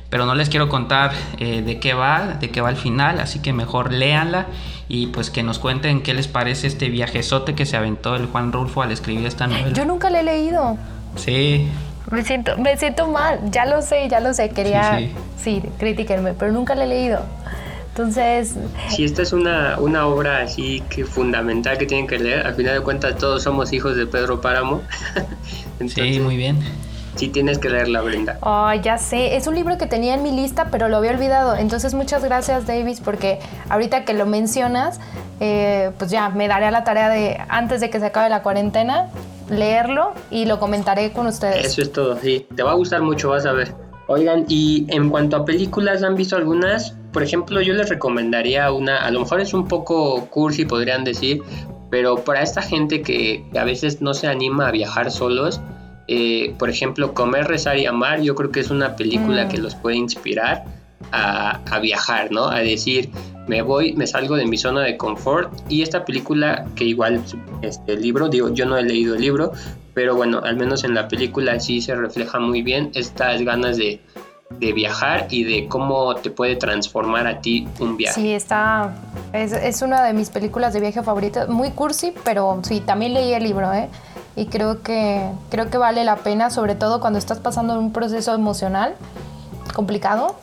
pero 0.10 0.26
no 0.26 0.36
les 0.36 0.50
quiero 0.50 0.70
contar 0.70 1.12
eh, 1.40 1.62
de 1.62 1.80
qué 1.80 1.94
va, 1.94 2.38
de 2.40 2.50
qué 2.52 2.62
va 2.62 2.70
al 2.70 2.78
final, 2.78 3.20
así 3.20 3.40
que 3.40 3.54
mejor 3.54 3.92
léanla 3.92 4.48
y 4.88 5.08
pues 5.08 5.30
que 5.30 5.44
nos 5.44 5.60
cuenten 5.60 6.02
qué 6.02 6.14
les 6.14 6.28
parece 6.28 6.68
este 6.68 6.90
viajezote 6.90 7.54
que 7.56 7.66
se 7.66 7.78
aventó 7.78 8.16
el 8.16 8.26
Juan 8.26 8.52
Rulfo 8.52 8.82
al 8.82 8.92
escribir 8.92 9.26
esta 9.26 9.48
novela. 9.48 9.74
Yo 9.74 9.86
nunca 9.86 10.10
le 10.10 10.22
he 10.22 10.24
leído. 10.24 10.78
Sí. 11.16 11.68
Me 12.12 12.24
siento, 12.24 12.58
me 12.58 12.76
siento 12.76 13.08
mal, 13.08 13.40
ya 13.52 13.66
lo 13.66 13.84
sé, 13.84 14.08
ya 14.10 14.20
lo 14.20 14.34
sé, 14.34 14.50
quería, 14.50 14.98
sí, 14.98 15.12
sí. 15.38 15.64
criticarme, 15.78 16.34
pero 16.34 16.52
nunca 16.52 16.74
le 16.74 16.86
he 16.86 16.88
leído. 16.88 17.24
Entonces... 17.90 18.56
Si 18.90 19.04
esta 19.04 19.22
es 19.22 19.34
una, 19.34 19.78
una 19.80 20.08
obra 20.08 20.40
así 20.42 20.82
que 20.90 21.06
fundamental 21.06 21.78
que 21.78 21.86
tienen 21.86 22.08
que 22.08 22.20
leer, 22.20 22.46
al 22.46 22.56
final 22.56 22.76
de 22.76 22.82
cuentas 22.82 23.18
todos 23.18 23.44
somos 23.44 23.74
hijos 23.74 23.96
de 23.96 24.06
Pedro 24.06 24.42
Páramo. 24.42 24.82
sí, 25.88 26.20
muy 26.20 26.38
bien. 26.38 26.60
Sí 27.16 27.28
tienes 27.28 27.58
que 27.58 27.70
leerla, 27.70 28.02
Brenda. 28.02 28.38
Oh, 28.42 28.72
ya 28.74 28.98
sé, 28.98 29.36
es 29.36 29.48
un 29.48 29.56
libro 29.56 29.78
que 29.78 29.88
tenía 29.88 30.14
en 30.14 30.24
mi 30.24 30.32
lista, 30.32 30.70
pero 30.72 30.88
lo 30.88 30.98
había 30.98 31.12
olvidado. 31.12 31.56
Entonces 31.56 31.94
muchas 31.94 32.24
gracias, 32.24 32.66
Davis, 32.66 33.02
porque 33.02 33.40
ahorita 33.68 34.06
que 34.06 34.14
lo 34.14 34.26
mencionas, 34.26 35.02
eh, 35.42 35.92
pues 35.98 36.12
ya 36.12 36.30
me 36.30 36.48
daré 36.48 36.68
a 36.68 36.72
la 36.72 36.86
tarea 36.86 37.10
de, 37.10 37.38
antes 37.50 37.82
de 37.82 37.90
que 37.90 38.00
se 38.00 38.06
acabe 38.06 38.30
la 38.30 38.42
cuarentena, 38.42 39.10
leerlo 39.50 40.14
y 40.32 40.46
lo 40.46 40.60
comentaré 40.60 41.12
con 41.12 41.28
ustedes. 41.28 41.66
Eso 41.66 41.82
es 41.82 41.92
todo, 41.92 42.18
sí. 42.18 42.48
Te 42.56 42.64
va 42.64 42.72
a 42.72 42.76
gustar 42.76 43.02
mucho, 43.02 43.30
vas 43.30 43.46
a 43.46 43.52
ver. 43.52 43.74
Oigan, 44.08 44.46
y 44.48 44.86
en 44.90 45.10
cuanto 45.10 45.36
a 45.36 45.46
películas, 45.46 46.04
¿han 46.04 46.16
visto 46.16 46.38
algunas? 46.38 46.96
Por 47.12 47.24
ejemplo, 47.24 47.62
yo 47.62 47.74
les 47.74 47.90
recomendaría 47.90 48.72
una, 48.72 48.98
a 48.98 49.12
lo 49.12 49.22
mejor 49.22 49.42
es 49.42 49.54
un 49.54 49.68
poco 49.68 50.28
cursi, 50.30 50.66
podrían 50.66 51.04
decir, 51.04 51.42
pero 51.90 52.24
para 52.24 52.42
esta 52.42 52.62
gente 52.62 53.02
que 53.02 53.44
a 53.58 53.64
veces 53.64 54.02
no 54.02 54.14
se 54.14 54.28
anima 54.28 54.68
a 54.68 54.72
viajar 54.72 55.12
solos, 55.12 55.60
eh, 56.08 56.56
por 56.58 56.70
ejemplo, 56.70 57.14
Comer, 57.14 57.48
Rezar 57.48 57.78
y 57.78 57.86
Amar, 57.86 58.22
yo 58.22 58.36
creo 58.36 58.52
que 58.52 58.60
es 58.60 58.70
una 58.70 58.96
película 58.96 59.46
mm. 59.46 59.50
que 59.50 59.58
los 59.58 59.76
puede 59.76 59.98
inspirar 59.98 60.66
a, 61.12 61.62
a, 61.72 61.80
viajar, 61.80 62.32
¿no? 62.32 62.50
A 62.50 62.60
decir, 62.60 63.10
me 63.48 63.62
voy, 63.62 63.94
me 63.94 64.06
salgo 64.08 64.36
de 64.36 64.46
mi 64.46 64.58
zona 64.58 64.82
de 64.82 64.98
confort 64.98 65.52
y 65.70 65.82
esta 65.82 66.06
película 66.06 66.66
que 66.76 66.84
igual 66.84 67.22
este 67.62 67.96
libro, 67.96 68.28
digo, 68.28 68.54
yo 68.54 68.66
no 68.66 68.78
he 68.78 68.84
leído 68.84 69.16
el 69.16 69.22
libro, 69.22 69.52
pero 69.94 70.16
bueno, 70.16 70.42
al 70.44 70.56
menos 70.58 70.84
en 70.84 70.94
la 70.94 71.08
película 71.08 71.60
sí 71.60 71.82
se 71.82 71.96
refleja 71.96 72.40
muy 72.40 72.62
bien 72.62 72.92
estas 72.94 73.42
ganas 73.42 73.78
de, 73.78 74.02
de 74.50 74.74
viajar 74.74 75.28
y 75.30 75.44
de 75.44 75.68
cómo 75.68 76.16
te 76.16 76.32
puede 76.32 76.56
transformar 76.56 77.28
a 77.28 77.40
ti 77.40 77.68
un 77.80 77.98
viaje. 77.98 78.20
Sí, 78.20 78.34
está, 78.34 78.96
es, 79.32 79.54
es 79.54 79.82
una 79.82 80.04
de 80.04 80.14
mis 80.14 80.30
películas 80.30 80.74
de 80.74 80.80
viaje 80.80 81.02
favoritas, 81.04 81.48
muy 81.48 81.72
cursi, 81.72 82.14
pero 82.24 82.60
sí, 82.64 82.80
también 82.80 83.14
leí 83.14 83.34
el 83.34 83.44
libro, 83.44 83.72
¿eh? 83.74 83.90
Y 84.36 84.48
creo 84.48 84.82
que, 84.82 85.30
creo 85.50 85.70
que 85.70 85.78
vale 85.78 86.04
la 86.04 86.18
pena, 86.18 86.50
sobre 86.50 86.76
todo 86.76 87.00
cuando 87.00 87.20
estás 87.20 87.40
pasando 87.40 87.78
un 87.78 87.92
proceso 87.92 88.34
emocional 88.34 88.96
complicado, 89.74 90.36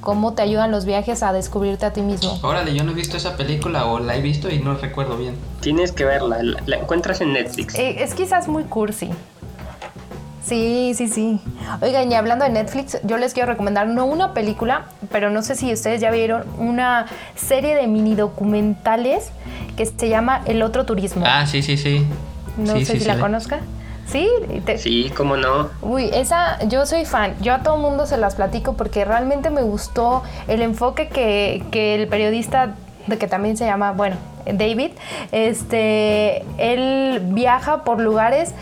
cómo 0.00 0.34
te 0.34 0.42
ayudan 0.42 0.70
los 0.70 0.84
viajes 0.84 1.22
a 1.22 1.32
descubrirte 1.32 1.86
a 1.86 1.92
ti 1.92 2.02
mismo. 2.02 2.38
Órale, 2.42 2.74
yo 2.74 2.84
no 2.84 2.92
he 2.92 2.94
visto 2.94 3.16
esa 3.16 3.36
película 3.36 3.86
o 3.86 3.98
la 3.98 4.16
he 4.16 4.20
visto 4.20 4.50
y 4.50 4.58
no 4.58 4.74
recuerdo 4.74 5.16
bien. 5.16 5.34
Tienes 5.60 5.92
que 5.92 6.04
verla, 6.04 6.42
la, 6.42 6.76
encuentras 6.76 7.20
en 7.22 7.32
Netflix. 7.32 7.74
Eh, 7.74 8.02
es 8.02 8.14
quizás 8.14 8.46
muy 8.46 8.64
cursi. 8.64 9.10
Sí, 10.44 10.92
sí, 10.94 11.08
sí. 11.08 11.40
Oigan, 11.80 12.12
y 12.12 12.14
hablando 12.14 12.44
de 12.44 12.50
Netflix, 12.50 12.98
yo 13.02 13.16
les 13.16 13.32
quiero 13.32 13.50
recomendar 13.50 13.86
no 13.86 14.04
una 14.04 14.34
película, 14.34 14.84
pero 15.10 15.30
no 15.30 15.42
sé 15.42 15.54
si 15.54 15.72
ustedes 15.72 16.00
ya 16.02 16.10
vieron 16.10 16.44
una 16.58 17.06
serie 17.34 17.74
de 17.74 17.86
mini 17.86 18.14
documentales 18.14 19.30
que 19.76 19.86
se 19.86 20.08
llama 20.08 20.42
El 20.44 20.62
Otro 20.62 20.84
Turismo. 20.84 21.24
Ah, 21.26 21.46
sí, 21.46 21.62
sí, 21.62 21.78
sí. 21.78 22.06
No 22.58 22.78
sé 22.78 22.98
si 22.98 23.04
la 23.06 23.18
conozca. 23.18 23.60
¿Sí? 24.06 24.28
Sí, 24.76 25.10
cómo 25.16 25.38
no. 25.38 25.70
Uy, 25.80 26.10
esa, 26.12 26.62
yo 26.64 26.84
soy 26.84 27.06
fan. 27.06 27.34
Yo 27.40 27.54
a 27.54 27.62
todo 27.62 27.78
mundo 27.78 28.04
se 28.04 28.18
las 28.18 28.34
platico 28.34 28.74
porque 28.74 29.02
realmente 29.06 29.48
me 29.48 29.62
gustó 29.62 30.22
el 30.46 30.60
enfoque 30.60 31.08
que, 31.08 31.64
que 31.70 31.94
el 31.94 32.06
periodista, 32.06 32.74
de 33.06 33.16
que 33.16 33.26
también 33.26 33.56
se 33.56 33.64
llama, 33.64 33.92
bueno, 33.92 34.16
David, 34.44 34.90
este, 35.32 36.44
él 36.58 37.20
viaja 37.30 37.82
por 37.82 37.98
lugares 37.98 38.52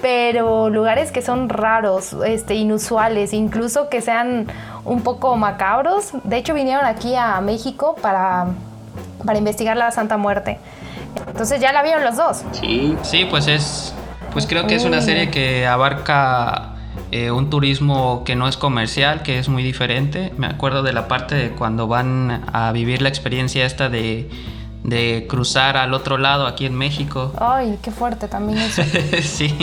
pero 0.00 0.70
lugares 0.70 1.12
que 1.12 1.22
son 1.22 1.48
raros, 1.48 2.16
este, 2.26 2.54
inusuales, 2.54 3.32
incluso 3.32 3.88
que 3.88 4.00
sean 4.00 4.46
un 4.84 5.02
poco 5.02 5.36
macabros. 5.36 6.12
De 6.24 6.36
hecho, 6.36 6.54
vinieron 6.54 6.84
aquí 6.84 7.14
a 7.14 7.40
México 7.40 7.96
para, 8.00 8.46
para 9.24 9.38
investigar 9.38 9.76
la 9.76 9.90
Santa 9.90 10.16
Muerte. 10.16 10.58
Entonces 11.26 11.60
ya 11.60 11.72
la 11.72 11.82
vieron 11.82 12.04
los 12.04 12.16
dos. 12.16 12.42
Sí. 12.52 12.96
Sí, 13.02 13.26
pues 13.28 13.46
es. 13.46 13.94
Pues 14.32 14.46
creo 14.46 14.66
que 14.68 14.76
es 14.76 14.84
una 14.84 15.00
serie 15.00 15.28
que 15.30 15.66
abarca 15.66 16.76
eh, 17.10 17.32
un 17.32 17.50
turismo 17.50 18.22
que 18.24 18.36
no 18.36 18.46
es 18.46 18.56
comercial, 18.56 19.22
que 19.22 19.38
es 19.38 19.48
muy 19.48 19.64
diferente. 19.64 20.32
Me 20.36 20.46
acuerdo 20.46 20.84
de 20.84 20.92
la 20.92 21.08
parte 21.08 21.34
de 21.34 21.50
cuando 21.50 21.88
van 21.88 22.44
a 22.52 22.70
vivir 22.70 23.02
la 23.02 23.08
experiencia 23.08 23.66
esta 23.66 23.88
de 23.88 24.30
de 24.84 25.26
cruzar 25.28 25.76
al 25.76 25.94
otro 25.94 26.18
lado 26.18 26.46
aquí 26.46 26.66
en 26.66 26.74
México. 26.74 27.32
Ay, 27.38 27.78
qué 27.82 27.90
fuerte 27.90 28.28
también 28.28 28.58
eso. 28.58 28.82
sí. 29.22 29.54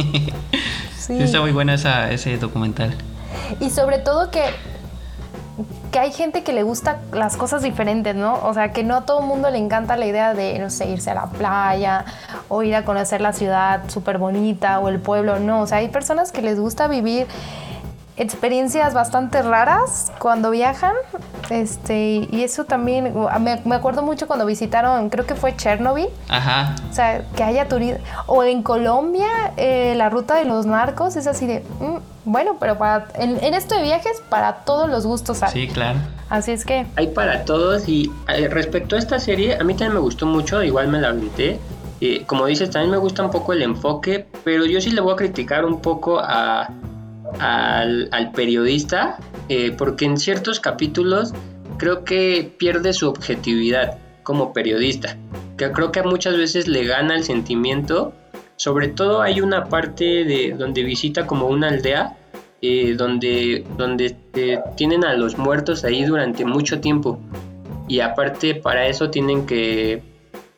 sí. 0.97 1.17
Está 1.19 1.41
muy 1.41 1.51
bueno 1.51 1.73
esa, 1.73 2.12
ese 2.12 2.38
documental. 2.38 2.95
Y 3.60 3.69
sobre 3.69 3.99
todo 3.99 4.30
que, 4.30 4.43
que 5.91 5.99
hay 5.99 6.12
gente 6.12 6.43
que 6.43 6.53
le 6.53 6.63
gusta 6.63 6.99
las 7.13 7.38
cosas 7.38 7.63
diferentes, 7.63 8.15
¿no? 8.15 8.39
O 8.43 8.53
sea, 8.53 8.71
que 8.71 8.84
no 8.84 8.95
a 8.95 9.06
todo 9.06 9.21
el 9.21 9.25
mundo 9.25 9.49
le 9.49 9.58
encanta 9.58 9.97
la 9.97 10.06
idea 10.06 10.34
de, 10.34 10.60
no 10.60 10.69
sé, 10.69 10.89
irse 10.89 11.12
a 11.12 11.15
la 11.15 11.27
playa 11.27 12.06
o 12.49 12.63
ir 12.63 12.75
a 12.75 12.86
conocer 12.86 13.21
la 13.21 13.34
ciudad 13.34 13.89
súper 13.89 14.17
bonita 14.17 14.80
o 14.80 14.89
el 14.89 14.99
pueblo, 14.99 15.39
no. 15.39 15.62
O 15.62 15.67
sea, 15.67 15.80
hay 15.80 15.89
personas 15.89 16.32
que 16.32 16.41
les 16.41 16.60
gusta 16.60 16.88
vivir 16.88 17.27
experiencias 18.17 18.93
bastante 18.93 19.41
raras 19.41 20.12
cuando 20.19 20.51
viajan. 20.51 20.93
Este, 21.49 22.27
y 22.30 22.43
eso 22.43 22.65
también, 22.65 23.13
me, 23.65 23.75
acuerdo 23.75 24.01
mucho 24.01 24.27
cuando 24.27 24.45
visitaron, 24.45 25.10
creo 25.10 25.25
que 25.25 25.36
fue 25.36 25.56
Chernobyl. 25.56 26.08
Ajá. 26.27 26.75
O 26.89 26.93
sea, 26.93 27.23
que 27.36 27.43
haya 27.43 27.67
turismo. 27.67 27.99
O 28.25 28.43
en 28.43 28.63
Colombia, 28.63 29.53
eh, 29.56 29.93
la 29.95 30.10
ruta 30.10 30.36
de 30.36 30.45
los 30.45 30.65
narcos 30.65 31.15
es 31.15 31.27
así 31.27 31.45
de, 31.45 31.63
mm, 31.80 31.97
bueno, 32.25 32.58
pero 32.60 32.77
para, 32.77 33.08
en, 33.15 33.53
esto 33.53 33.75
de 33.75 33.84
viajes, 33.84 34.21
para 34.30 34.58
todos 34.65 34.89
los 34.89 35.06
gustos 35.06 35.39
Sí, 35.51 35.67
claro. 35.67 35.99
Así 36.30 36.51
es 36.51 36.65
que. 36.65 36.86
Hay 36.95 37.08
para 37.08 37.45
todos. 37.45 37.88
Y 37.88 38.12
eh, 38.27 38.49
respecto 38.49 38.95
a 38.95 38.99
esta 38.99 39.19
serie, 39.19 39.56
a 39.56 39.63
mí 39.63 39.73
también 39.73 39.93
me 39.93 39.99
gustó 39.99 40.25
mucho, 40.25 40.62
igual 40.63 40.89
me 40.89 40.99
la 40.99 41.13
grité. 41.13 41.60
Eh, 42.01 42.23
como 42.27 42.45
dices, 42.45 42.69
también 42.69 42.91
me 42.91 42.97
gusta 42.97 43.23
un 43.23 43.32
poco 43.32 43.53
el 43.53 43.62
enfoque, 43.62 44.27
pero 44.43 44.65
yo 44.65 44.82
sí 44.82 44.91
le 44.91 45.01
voy 45.01 45.13
a 45.13 45.15
criticar 45.15 45.65
un 45.65 45.82
poco 45.82 46.19
a 46.19 46.69
al, 47.40 48.32
periodista, 48.34 49.18
eh, 49.50 49.72
porque 49.72 50.06
en 50.06 50.18
ciertos 50.18 50.60
capítulos 50.60 51.34
creo 51.78 52.04
que 52.04 52.52
pierde 52.58 52.94
su 52.94 53.08
objetividad 53.08 53.98
como 54.24 54.54
periodista, 54.54 55.18
que 55.58 55.72
creo 55.72 55.92
que 55.92 56.04
muchas 56.04 56.38
veces 56.38 56.68
le 56.68 56.86
gana 56.86 57.16
el 57.16 57.24
sentimiento, 57.24 58.13
sobre 58.56 58.88
todo 58.88 59.22
hay 59.22 59.42
una 59.42 59.66
parte 59.66 60.24
de 60.24 60.56
donde 60.58 60.84
visita 60.84 61.28
como 61.28 61.48
una 61.48 61.70
aldea, 61.70 62.18
eh, 62.62 62.96
donde, 62.98 63.66
donde 63.78 64.16
eh, 64.34 64.60
tienen 64.76 65.06
a 65.06 65.13
los 65.13 65.38
muertos 65.38 65.84
ahí 65.84 66.04
durante 66.04 66.44
mucho 66.44 66.80
tiempo, 66.80 67.20
y 67.88 68.00
aparte 68.00 68.56
para 68.56 68.88
eso 68.88 69.10
tienen 69.10 69.46
que 69.46 70.02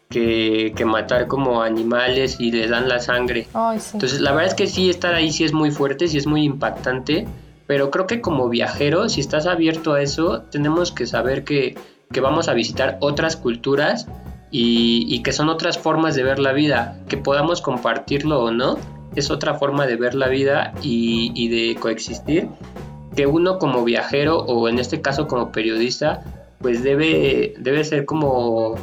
que, 0.10 0.74
matar 0.86 1.28
como 1.28 1.62
animales 1.62 2.38
y 2.40 2.52
les 2.52 2.72
dan 2.72 2.90
la 2.90 3.00
sangre. 3.00 3.48
Entonces, 3.94 4.20
la 4.22 4.32
verdad 4.32 4.48
es 4.48 4.56
que 4.56 4.68
sí, 4.68 4.90
estar 4.90 5.14
ahí 5.14 5.32
sí 5.32 5.44
es 5.44 5.54
muy 5.54 5.70
fuerte, 5.70 6.08
sí 6.08 6.18
es 6.18 6.26
muy 6.26 6.44
impactante, 6.44 7.28
pero 7.68 7.92
creo 7.92 8.08
que 8.08 8.20
como 8.20 8.50
viajero, 8.50 9.08
si 9.08 9.22
estás 9.22 9.46
abierto 9.46 9.94
a 9.94 10.02
eso, 10.02 10.42
tenemos 10.50 10.92
que 10.92 11.06
saber 11.06 11.44
que, 11.44 11.78
vamos 12.22 12.50
a 12.50 12.54
visitar 12.54 12.98
otras 13.02 13.38
culturas 13.38 14.08
y, 14.50 15.22
que 15.22 15.32
son 15.32 15.48
otras 15.48 15.78
formas 15.78 16.16
de 16.16 16.24
ver 16.24 16.40
la 16.40 16.54
vida, 16.54 17.00
que 17.08 17.18
podamos 17.18 17.62
compartirlo 17.62 18.44
o 18.44 18.52
no, 18.52 18.80
es 19.16 19.30
otra 19.30 19.56
forma 19.56 19.86
de 19.86 19.96
ver 19.96 20.16
la 20.16 20.28
vida 20.28 20.74
y, 20.82 21.32
y 21.36 21.50
de 21.50 21.80
coexistir, 21.80 22.48
que 23.16 23.28
uno 23.28 23.60
como 23.60 23.84
viajero 23.84 24.40
o 24.40 24.68
en 24.70 24.80
este 24.80 25.02
caso 25.02 25.28
como 25.28 25.52
periodista, 25.52 26.24
pues 26.62 26.84
debe, 26.84 27.54
debe 27.60 27.84
ser 27.84 28.06
como 28.06 28.76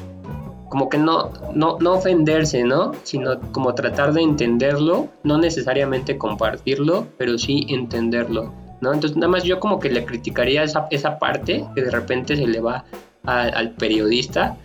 como 0.69 0.89
que 0.89 0.99
no, 0.99 1.31
no, 1.55 1.79
no 1.81 1.93
ofenderse, 1.95 2.65
¿no? 2.65 2.93
Sino 3.03 3.41
como 3.53 3.75
tratar 3.75 4.13
de 4.13 4.23
entenderlo, 4.23 5.09
no 5.23 5.39
necesariamente 5.39 6.19
compartirlo, 6.19 7.07
pero 7.19 7.39
sí 7.39 7.67
entenderlo, 7.69 8.53
¿no? 8.81 8.93
Entonces 8.93 9.17
nada 9.17 9.29
más 9.29 9.45
yo 9.45 9.61
como 9.61 9.79
que 9.79 9.91
le 9.91 10.05
criticaría 10.05 10.63
esa, 10.63 10.89
esa 10.91 11.19
parte 11.19 11.65
que 11.75 11.83
de 11.83 11.91
repente 11.91 12.37
se 12.37 12.47
le 12.47 12.61
va 12.61 12.85
al 13.25 13.71
periodista, 13.73 14.57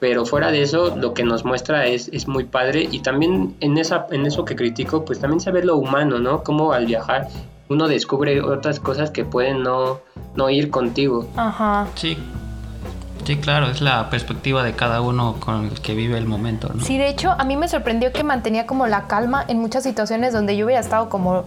pero 0.00 0.26
fuera 0.26 0.50
de 0.50 0.62
eso 0.62 0.96
lo 0.96 1.14
que 1.14 1.24
nos 1.24 1.44
muestra 1.44 1.86
es, 1.86 2.08
es 2.12 2.28
muy 2.28 2.44
padre 2.44 2.88
y 2.90 3.00
también 3.00 3.56
en, 3.60 3.78
esa, 3.78 4.06
en 4.10 4.26
eso 4.26 4.44
que 4.44 4.56
critico 4.56 5.04
pues 5.04 5.20
también 5.20 5.40
se 5.40 5.50
ve 5.50 5.64
lo 5.64 5.76
humano, 5.76 6.18
¿no? 6.18 6.42
Como 6.42 6.72
al 6.72 6.86
viajar 6.86 7.28
uno 7.68 7.86
descubre 7.88 8.40
otras 8.40 8.80
cosas 8.80 9.10
que 9.10 9.24
pueden 9.24 9.62
no, 9.62 10.00
no 10.34 10.50
ir 10.50 10.70
contigo. 10.70 11.28
Ajá. 11.36 11.86
Sí, 11.94 12.16
Sí, 13.28 13.36
claro, 13.36 13.66
es 13.66 13.82
la 13.82 14.08
perspectiva 14.08 14.62
de 14.62 14.72
cada 14.72 15.02
uno 15.02 15.36
con 15.38 15.66
el 15.66 15.82
que 15.82 15.94
vive 15.94 16.16
el 16.16 16.24
momento, 16.24 16.70
¿no? 16.72 16.82
Sí, 16.82 16.96
de 16.96 17.10
hecho, 17.10 17.30
a 17.38 17.44
mí 17.44 17.58
me 17.58 17.68
sorprendió 17.68 18.10
que 18.10 18.24
mantenía 18.24 18.66
como 18.66 18.86
la 18.86 19.06
calma 19.06 19.44
en 19.48 19.58
muchas 19.58 19.82
situaciones 19.82 20.32
donde 20.32 20.56
yo 20.56 20.64
hubiera 20.64 20.80
estado 20.80 21.10
como 21.10 21.44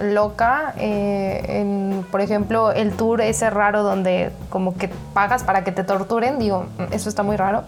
loca. 0.00 0.74
Eh, 0.78 1.44
en, 1.48 2.06
por 2.08 2.20
ejemplo, 2.20 2.70
el 2.70 2.92
tour 2.92 3.20
ese 3.20 3.50
raro 3.50 3.82
donde 3.82 4.30
como 4.48 4.76
que 4.76 4.88
pagas 5.12 5.42
para 5.42 5.64
que 5.64 5.72
te 5.72 5.82
torturen, 5.82 6.38
digo, 6.38 6.66
eso 6.92 7.08
está 7.08 7.24
muy 7.24 7.36
raro. 7.36 7.64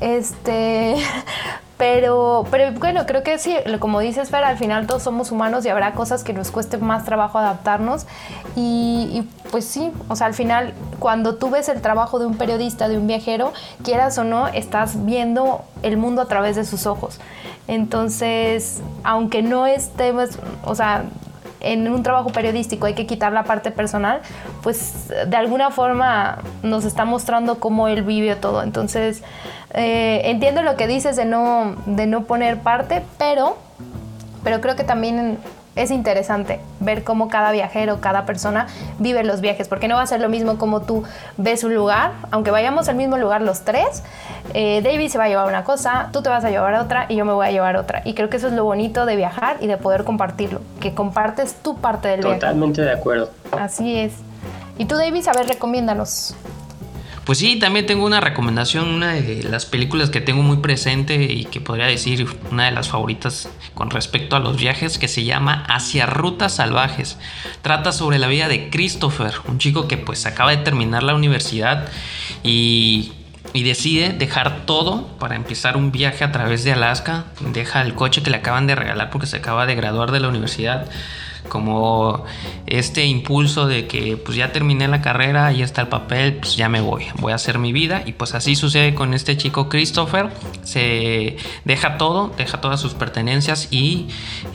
Este, 0.00 0.96
pero, 1.78 2.44
pero 2.50 2.72
bueno, 2.72 3.06
creo 3.06 3.22
que 3.22 3.38
sí, 3.38 3.56
como 3.78 4.00
dices, 4.00 4.30
Fer, 4.30 4.42
al 4.42 4.58
final 4.58 4.88
todos 4.88 5.04
somos 5.04 5.30
humanos 5.30 5.64
y 5.64 5.68
habrá 5.68 5.92
cosas 5.92 6.24
que 6.24 6.32
nos 6.32 6.50
cueste 6.50 6.76
más 6.76 7.04
trabajo 7.04 7.38
adaptarnos. 7.38 8.04
Y, 8.56 9.22
pues 9.52 9.64
sí, 9.64 9.92
o 10.08 10.16
sea, 10.16 10.26
al 10.26 10.34
final, 10.34 10.74
cuando 10.98 11.36
tú 11.36 11.50
ves 11.50 11.68
el 11.68 11.80
trabajo 11.80 12.18
de 12.18 12.26
un 12.26 12.36
periodista, 12.36 12.88
de 12.88 12.98
un 12.98 13.06
viajero, 13.06 13.52
quieras 13.84 14.18
o 14.18 14.24
no, 14.24 14.48
estás 14.48 15.04
viendo 15.06 15.62
el 15.82 15.96
mundo 15.96 16.20
a 16.20 16.26
través 16.26 16.56
de 16.56 16.64
sus 16.64 16.84
ojos. 16.86 17.20
Entonces, 17.68 18.82
aunque 19.04 19.42
no 19.42 19.66
estemos, 19.66 20.30
o 20.64 20.74
sea, 20.74 21.04
en 21.60 21.88
un 21.88 22.02
trabajo 22.02 22.30
periodístico 22.30 22.86
hay 22.86 22.94
que 22.94 23.06
quitar 23.06 23.32
la 23.32 23.44
parte 23.44 23.70
personal, 23.70 24.20
pues 24.62 25.08
de 25.08 25.36
alguna 25.36 25.70
forma 25.70 26.38
nos 26.62 26.84
está 26.84 27.04
mostrando 27.04 27.58
cómo 27.58 27.88
él 27.88 28.02
vive 28.02 28.36
todo. 28.36 28.62
Entonces, 28.62 29.22
eh, 29.74 30.22
entiendo 30.24 30.62
lo 30.62 30.76
que 30.76 30.86
dices 30.86 31.16
de 31.16 31.24
no, 31.24 31.76
de 31.86 32.06
no 32.06 32.24
poner 32.24 32.58
parte, 32.58 33.02
pero, 33.18 33.56
pero 34.44 34.60
creo 34.60 34.76
que 34.76 34.84
también 34.84 35.38
es 35.78 35.90
interesante 35.90 36.60
ver 36.80 37.04
cómo 37.04 37.28
cada 37.28 37.52
viajero, 37.52 38.00
cada 38.00 38.26
persona 38.26 38.66
vive 38.98 39.24
los 39.24 39.40
viajes, 39.40 39.68
porque 39.68 39.88
no 39.88 39.96
va 39.96 40.02
a 40.02 40.06
ser 40.06 40.20
lo 40.20 40.28
mismo 40.28 40.58
como 40.58 40.82
tú 40.82 41.04
ves 41.36 41.64
un 41.64 41.74
lugar, 41.74 42.12
aunque 42.30 42.50
vayamos 42.50 42.88
al 42.88 42.96
mismo 42.96 43.16
lugar 43.16 43.42
los 43.42 43.62
tres, 43.62 44.02
eh, 44.54 44.80
David 44.82 45.08
se 45.08 45.18
va 45.18 45.24
a 45.24 45.28
llevar 45.28 45.46
una 45.46 45.64
cosa, 45.64 46.08
tú 46.12 46.22
te 46.22 46.28
vas 46.28 46.44
a 46.44 46.50
llevar 46.50 46.74
otra 46.74 47.06
y 47.08 47.16
yo 47.16 47.24
me 47.24 47.32
voy 47.32 47.46
a 47.46 47.50
llevar 47.50 47.76
otra. 47.76 48.02
Y 48.04 48.14
creo 48.14 48.28
que 48.28 48.38
eso 48.38 48.48
es 48.48 48.52
lo 48.52 48.64
bonito 48.64 49.06
de 49.06 49.16
viajar 49.16 49.56
y 49.60 49.66
de 49.66 49.76
poder 49.76 50.04
compartirlo, 50.04 50.60
que 50.80 50.94
compartes 50.94 51.54
tu 51.54 51.76
parte 51.76 52.08
del 52.08 52.20
viaje. 52.20 52.40
Totalmente 52.40 52.82
de 52.82 52.92
acuerdo. 52.92 53.30
Así 53.52 53.98
es. 53.98 54.14
Y 54.78 54.84
tú, 54.84 54.96
David, 54.96 55.26
a 55.26 55.32
ver, 55.32 55.48
recomiéndanos. 55.48 56.34
Pues 57.28 57.36
sí, 57.36 57.56
también 57.56 57.84
tengo 57.84 58.06
una 58.06 58.22
recomendación, 58.22 58.88
una 58.88 59.12
de 59.12 59.42
las 59.42 59.66
películas 59.66 60.08
que 60.08 60.22
tengo 60.22 60.42
muy 60.42 60.56
presente 60.56 61.24
y 61.24 61.44
que 61.44 61.60
podría 61.60 61.84
decir 61.84 62.26
una 62.50 62.64
de 62.64 62.70
las 62.70 62.88
favoritas 62.88 63.50
con 63.74 63.90
respecto 63.90 64.34
a 64.34 64.38
los 64.38 64.56
viajes, 64.56 64.96
que 64.96 65.08
se 65.08 65.24
llama 65.24 65.62
Hacia 65.68 66.06
Rutas 66.06 66.54
Salvajes. 66.54 67.18
Trata 67.60 67.92
sobre 67.92 68.18
la 68.18 68.28
vida 68.28 68.48
de 68.48 68.70
Christopher, 68.70 69.34
un 69.46 69.58
chico 69.58 69.88
que 69.88 69.98
pues 69.98 70.24
acaba 70.24 70.52
de 70.52 70.56
terminar 70.56 71.02
la 71.02 71.14
universidad 71.14 71.90
y 72.42 73.12
y 73.52 73.62
decide 73.62 74.10
dejar 74.10 74.66
todo 74.66 75.06
para 75.18 75.34
empezar 75.34 75.76
un 75.76 75.90
viaje 75.90 76.24
a 76.24 76.32
través 76.32 76.64
de 76.64 76.72
Alaska. 76.72 77.24
Deja 77.52 77.82
el 77.82 77.94
coche 77.94 78.22
que 78.22 78.30
le 78.30 78.38
acaban 78.38 78.66
de 78.66 78.74
regalar 78.74 79.10
porque 79.10 79.26
se 79.26 79.36
acaba 79.36 79.66
de 79.66 79.74
graduar 79.74 80.12
de 80.12 80.20
la 80.20 80.28
universidad 80.28 80.86
como 81.48 82.24
este 82.66 83.04
impulso 83.06 83.66
de 83.66 83.86
que 83.86 84.16
pues 84.16 84.36
ya 84.36 84.52
terminé 84.52 84.88
la 84.88 85.00
carrera, 85.00 85.46
ahí 85.46 85.62
está 85.62 85.82
el 85.82 85.88
papel, 85.88 86.36
pues 86.36 86.56
ya 86.56 86.68
me 86.68 86.80
voy, 86.80 87.06
voy 87.16 87.32
a 87.32 87.36
hacer 87.36 87.58
mi 87.58 87.72
vida. 87.72 88.02
Y 88.06 88.12
pues 88.12 88.34
así 88.34 88.56
sucede 88.56 88.94
con 88.94 89.14
este 89.14 89.36
chico 89.36 89.68
Christopher, 89.68 90.30
se 90.62 91.36
deja 91.64 91.98
todo, 91.98 92.32
deja 92.36 92.60
todas 92.60 92.80
sus 92.80 92.94
pertenencias 92.94 93.68
y, 93.70 94.08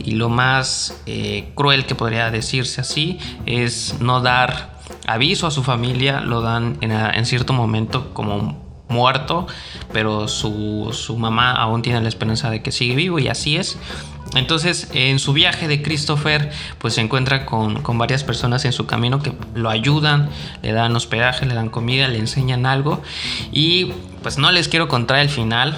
lo 0.05 0.29
más 0.29 1.01
eh, 1.05 1.51
cruel 1.55 1.85
que 1.85 1.95
podría 1.95 2.29
decirse 2.29 2.81
así 2.81 3.19
es 3.45 3.99
no 3.99 4.21
dar 4.21 4.79
aviso 5.07 5.47
a 5.47 5.51
su 5.51 5.63
familia, 5.63 6.21
lo 6.21 6.41
dan 6.41 6.77
en, 6.81 6.91
en 6.91 7.25
cierto 7.25 7.53
momento 7.53 8.13
como 8.13 8.63
muerto, 8.89 9.47
pero 9.91 10.27
su, 10.27 10.89
su 10.93 11.17
mamá 11.17 11.51
aún 11.51 11.81
tiene 11.81 11.99
la 12.01 12.09
esperanza 12.09 12.49
de 12.49 12.61
que 12.61 12.71
sigue 12.71 12.95
vivo 12.95 13.19
y 13.19 13.27
así 13.27 13.57
es 13.57 13.77
Entonces, 14.35 14.89
en 14.93 15.19
su 15.19 15.33
viaje 15.33 15.67
de 15.67 15.81
Christopher, 15.81 16.51
pues 16.79 16.95
se 16.95 17.01
encuentra 17.01 17.45
con, 17.45 17.81
con, 17.81 17.97
varias 17.97 18.23
personas 18.23 18.65
en 18.65 18.73
su 18.73 18.85
camino 18.85 19.21
que 19.21 19.33
lo 19.53 19.69
ayudan, 19.69 20.29
le 20.61 20.71
dan 20.71 20.95
hospedaje, 20.95 21.45
le 21.45 21.53
dan 21.53 21.69
comida, 21.69 22.07
le 22.07 22.17
enseñan 22.17 22.65
algo. 22.65 23.01
Y 23.51 23.93
pues 24.21 24.37
no 24.37 24.51
les 24.51 24.67
quiero 24.67 24.87
contar 24.87 25.19
el 25.19 25.29
final. 25.29 25.77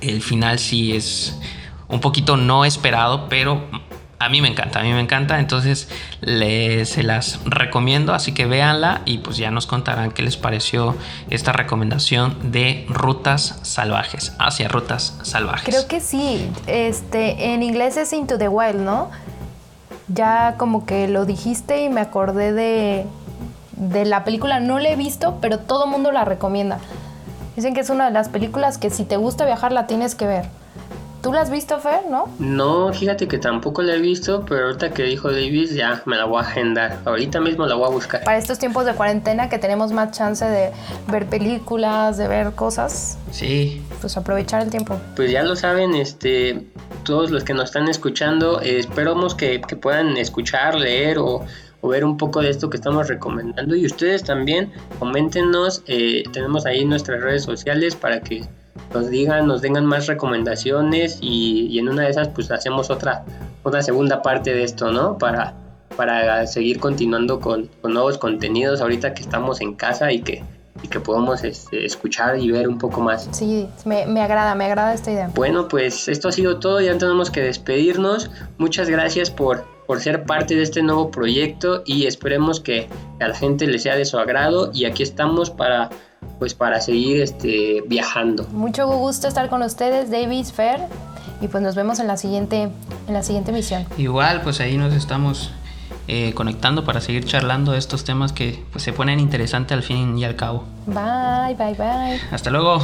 El 0.00 0.22
final 0.22 0.58
sí 0.58 0.94
es 0.94 1.38
un 1.88 2.00
poquito 2.00 2.36
no 2.36 2.64
esperado, 2.64 3.28
pero 3.28 3.64
a 4.24 4.28
mí 4.30 4.40
me 4.40 4.48
encanta, 4.48 4.80
a 4.80 4.82
mí 4.82 4.92
me 4.92 5.00
encanta, 5.00 5.38
entonces 5.38 5.88
se 6.22 7.02
las 7.02 7.40
recomiendo, 7.44 8.14
así 8.14 8.32
que 8.32 8.46
véanla 8.46 9.02
y 9.04 9.18
pues 9.18 9.36
ya 9.36 9.50
nos 9.50 9.66
contarán 9.66 10.12
qué 10.12 10.22
les 10.22 10.36
pareció 10.36 10.96
esta 11.28 11.52
recomendación 11.52 12.50
de 12.50 12.86
rutas 12.88 13.58
salvajes, 13.62 14.32
hacia 14.38 14.68
rutas 14.68 15.18
salvajes. 15.22 15.64
Creo 15.64 15.86
que 15.86 16.00
sí, 16.00 16.48
este, 16.66 17.52
en 17.52 17.62
inglés 17.62 17.96
es 17.96 18.12
Into 18.12 18.38
the 18.38 18.48
Wild, 18.48 18.80
¿no? 18.80 19.10
Ya 20.08 20.54
como 20.56 20.86
que 20.86 21.06
lo 21.08 21.26
dijiste 21.26 21.82
y 21.84 21.88
me 21.90 22.00
acordé 22.00 22.52
de, 22.52 23.06
de 23.72 24.04
la 24.06 24.24
película, 24.24 24.60
no 24.60 24.78
la 24.78 24.88
he 24.88 24.96
visto, 24.96 25.38
pero 25.40 25.58
todo 25.58 25.86
mundo 25.86 26.12
la 26.12 26.24
recomienda. 26.24 26.78
Dicen 27.56 27.74
que 27.74 27.80
es 27.80 27.90
una 27.90 28.06
de 28.06 28.10
las 28.10 28.30
películas 28.30 28.78
que 28.78 28.90
si 28.90 29.04
te 29.04 29.16
gusta 29.16 29.44
viajar 29.44 29.70
la 29.72 29.86
tienes 29.86 30.14
que 30.14 30.26
ver. 30.26 30.63
¿Tú 31.24 31.32
la 31.32 31.40
has 31.40 31.50
visto, 31.50 31.80
Fer, 31.80 32.02
no? 32.10 32.28
No, 32.38 32.92
fíjate 32.92 33.26
que 33.26 33.38
tampoco 33.38 33.80
la 33.80 33.94
he 33.94 33.98
visto, 33.98 34.44
pero 34.46 34.66
ahorita 34.66 34.90
que 34.90 35.04
dijo 35.04 35.32
Davis 35.32 35.74
ya 35.74 36.02
me 36.04 36.16
la 36.16 36.26
voy 36.26 36.42
a 36.42 36.46
agendar. 36.46 36.98
Ahorita 37.06 37.40
mismo 37.40 37.64
la 37.64 37.76
voy 37.76 37.86
a 37.86 37.90
buscar. 37.90 38.22
Para 38.24 38.36
estos 38.36 38.58
tiempos 38.58 38.84
de 38.84 38.92
cuarentena 38.92 39.48
que 39.48 39.58
tenemos 39.58 39.90
más 39.90 40.10
chance 40.14 40.44
de 40.44 40.70
ver 41.10 41.24
películas, 41.24 42.18
de 42.18 42.28
ver 42.28 42.52
cosas. 42.52 43.16
Sí. 43.30 43.82
Pues 44.02 44.18
aprovechar 44.18 44.60
el 44.60 44.68
tiempo. 44.68 45.00
Pues 45.16 45.30
ya 45.30 45.42
lo 45.44 45.56
saben, 45.56 45.94
este, 45.94 46.66
todos 47.04 47.30
los 47.30 47.42
que 47.42 47.54
nos 47.54 47.64
están 47.70 47.88
escuchando, 47.88 48.60
eh, 48.60 48.78
esperamos 48.78 49.34
que, 49.34 49.62
puedan 49.80 50.18
escuchar, 50.18 50.74
leer 50.74 51.16
o, 51.16 51.42
ver 51.82 52.04
un 52.04 52.18
poco 52.18 52.42
de 52.42 52.50
esto 52.50 52.68
que 52.68 52.76
estamos 52.76 53.08
recomendando. 53.08 53.74
Y 53.74 53.86
ustedes 53.86 54.24
también, 54.24 54.74
coméntenos, 54.98 55.82
eh, 55.86 56.24
tenemos 56.34 56.66
ahí 56.66 56.84
nuestras 56.84 57.22
redes 57.22 57.44
sociales 57.44 57.96
para 57.96 58.20
que 58.20 58.44
nos 58.92 59.10
digan, 59.10 59.46
nos 59.46 59.60
tengan 59.60 59.86
más 59.86 60.06
recomendaciones 60.06 61.18
y, 61.20 61.78
en 61.78 61.88
una 61.88 62.02
de 62.02 62.10
esas 62.10 62.28
pues 62.28 62.50
hacemos 62.50 62.90
otra, 62.90 63.24
otra 63.62 63.82
segunda 63.82 64.22
parte 64.22 64.54
de 64.54 64.64
esto, 64.64 64.92
¿no? 64.92 65.18
Para, 65.18 65.54
para 65.96 66.46
seguir 66.46 66.78
continuando 66.80 67.40
con, 67.40 67.70
nuevos 67.82 68.18
contenidos 68.18 68.80
ahorita 68.80 69.14
que 69.14 69.22
estamos 69.22 69.60
en 69.60 69.74
casa 69.74 70.12
y 70.12 70.22
que, 70.22 70.42
y 70.82 70.88
que 70.88 71.00
podamos 71.00 71.44
este, 71.44 71.84
escuchar 71.84 72.38
y 72.38 72.50
ver 72.50 72.68
un 72.68 72.78
poco 72.78 73.00
más. 73.00 73.28
Sí, 73.32 73.68
me, 73.84 74.06
me, 74.06 74.20
agrada, 74.20 74.54
me 74.54 74.64
agrada 74.64 74.94
esta 74.94 75.10
idea. 75.10 75.30
Bueno, 75.34 75.68
pues 75.68 76.08
esto 76.08 76.28
ha 76.28 76.32
sido 76.32 76.58
todo, 76.58 76.80
ya 76.80 76.96
tenemos 76.98 77.30
que 77.30 77.42
despedirnos. 77.42 78.30
Muchas 78.58 78.88
gracias 78.88 79.30
por, 79.30 79.64
por 79.86 80.00
ser 80.00 80.24
parte 80.24 80.54
de 80.54 80.62
este 80.62 80.82
nuevo 80.82 81.10
proyecto 81.10 81.82
y 81.84 82.06
esperemos 82.06 82.60
que 82.60 82.88
a 83.20 83.28
la 83.28 83.34
gente 83.34 83.66
le 83.66 83.78
sea 83.78 83.96
de 83.96 84.04
su 84.04 84.18
agrado 84.18 84.70
y 84.72 84.84
aquí 84.84 85.02
estamos 85.02 85.50
para 85.50 85.90
pues 86.38 86.54
para 86.54 86.80
seguir 86.80 87.20
este, 87.20 87.82
viajando. 87.86 88.46
Mucho 88.52 88.86
gusto 88.86 89.28
estar 89.28 89.48
con 89.48 89.62
ustedes, 89.62 90.10
David, 90.10 90.46
Fer, 90.46 90.80
y 91.40 91.48
pues 91.48 91.62
nos 91.62 91.74
vemos 91.74 91.98
en 92.00 92.06
la 92.06 92.16
siguiente, 92.16 92.70
en 93.08 93.14
la 93.14 93.22
siguiente 93.22 93.52
misión. 93.52 93.86
Igual, 93.98 94.42
pues 94.42 94.60
ahí 94.60 94.76
nos 94.76 94.94
estamos 94.94 95.50
eh, 96.06 96.32
conectando 96.34 96.84
para 96.84 97.00
seguir 97.00 97.24
charlando 97.24 97.72
de 97.72 97.78
estos 97.78 98.04
temas 98.04 98.32
que 98.32 98.62
pues, 98.72 98.84
se 98.84 98.92
ponen 98.92 99.20
interesantes 99.20 99.72
al 99.72 99.82
fin 99.82 100.18
y 100.18 100.24
al 100.24 100.36
cabo. 100.36 100.64
Bye, 100.86 101.54
bye, 101.56 101.74
bye. 101.74 102.20
Hasta 102.30 102.50
luego. 102.50 102.80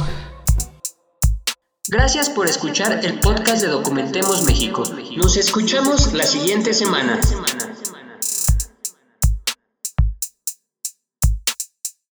Gracias 1.87 2.29
por 2.29 2.47
escuchar 2.47 3.03
el 3.03 3.19
podcast 3.19 3.61
de 3.61 3.67
Documentemos 3.67 4.43
México. 4.43 4.83
Nos 5.17 5.35
escuchamos 5.35 6.13
la 6.13 6.23
siguiente 6.23 6.73
semana. 6.73 7.19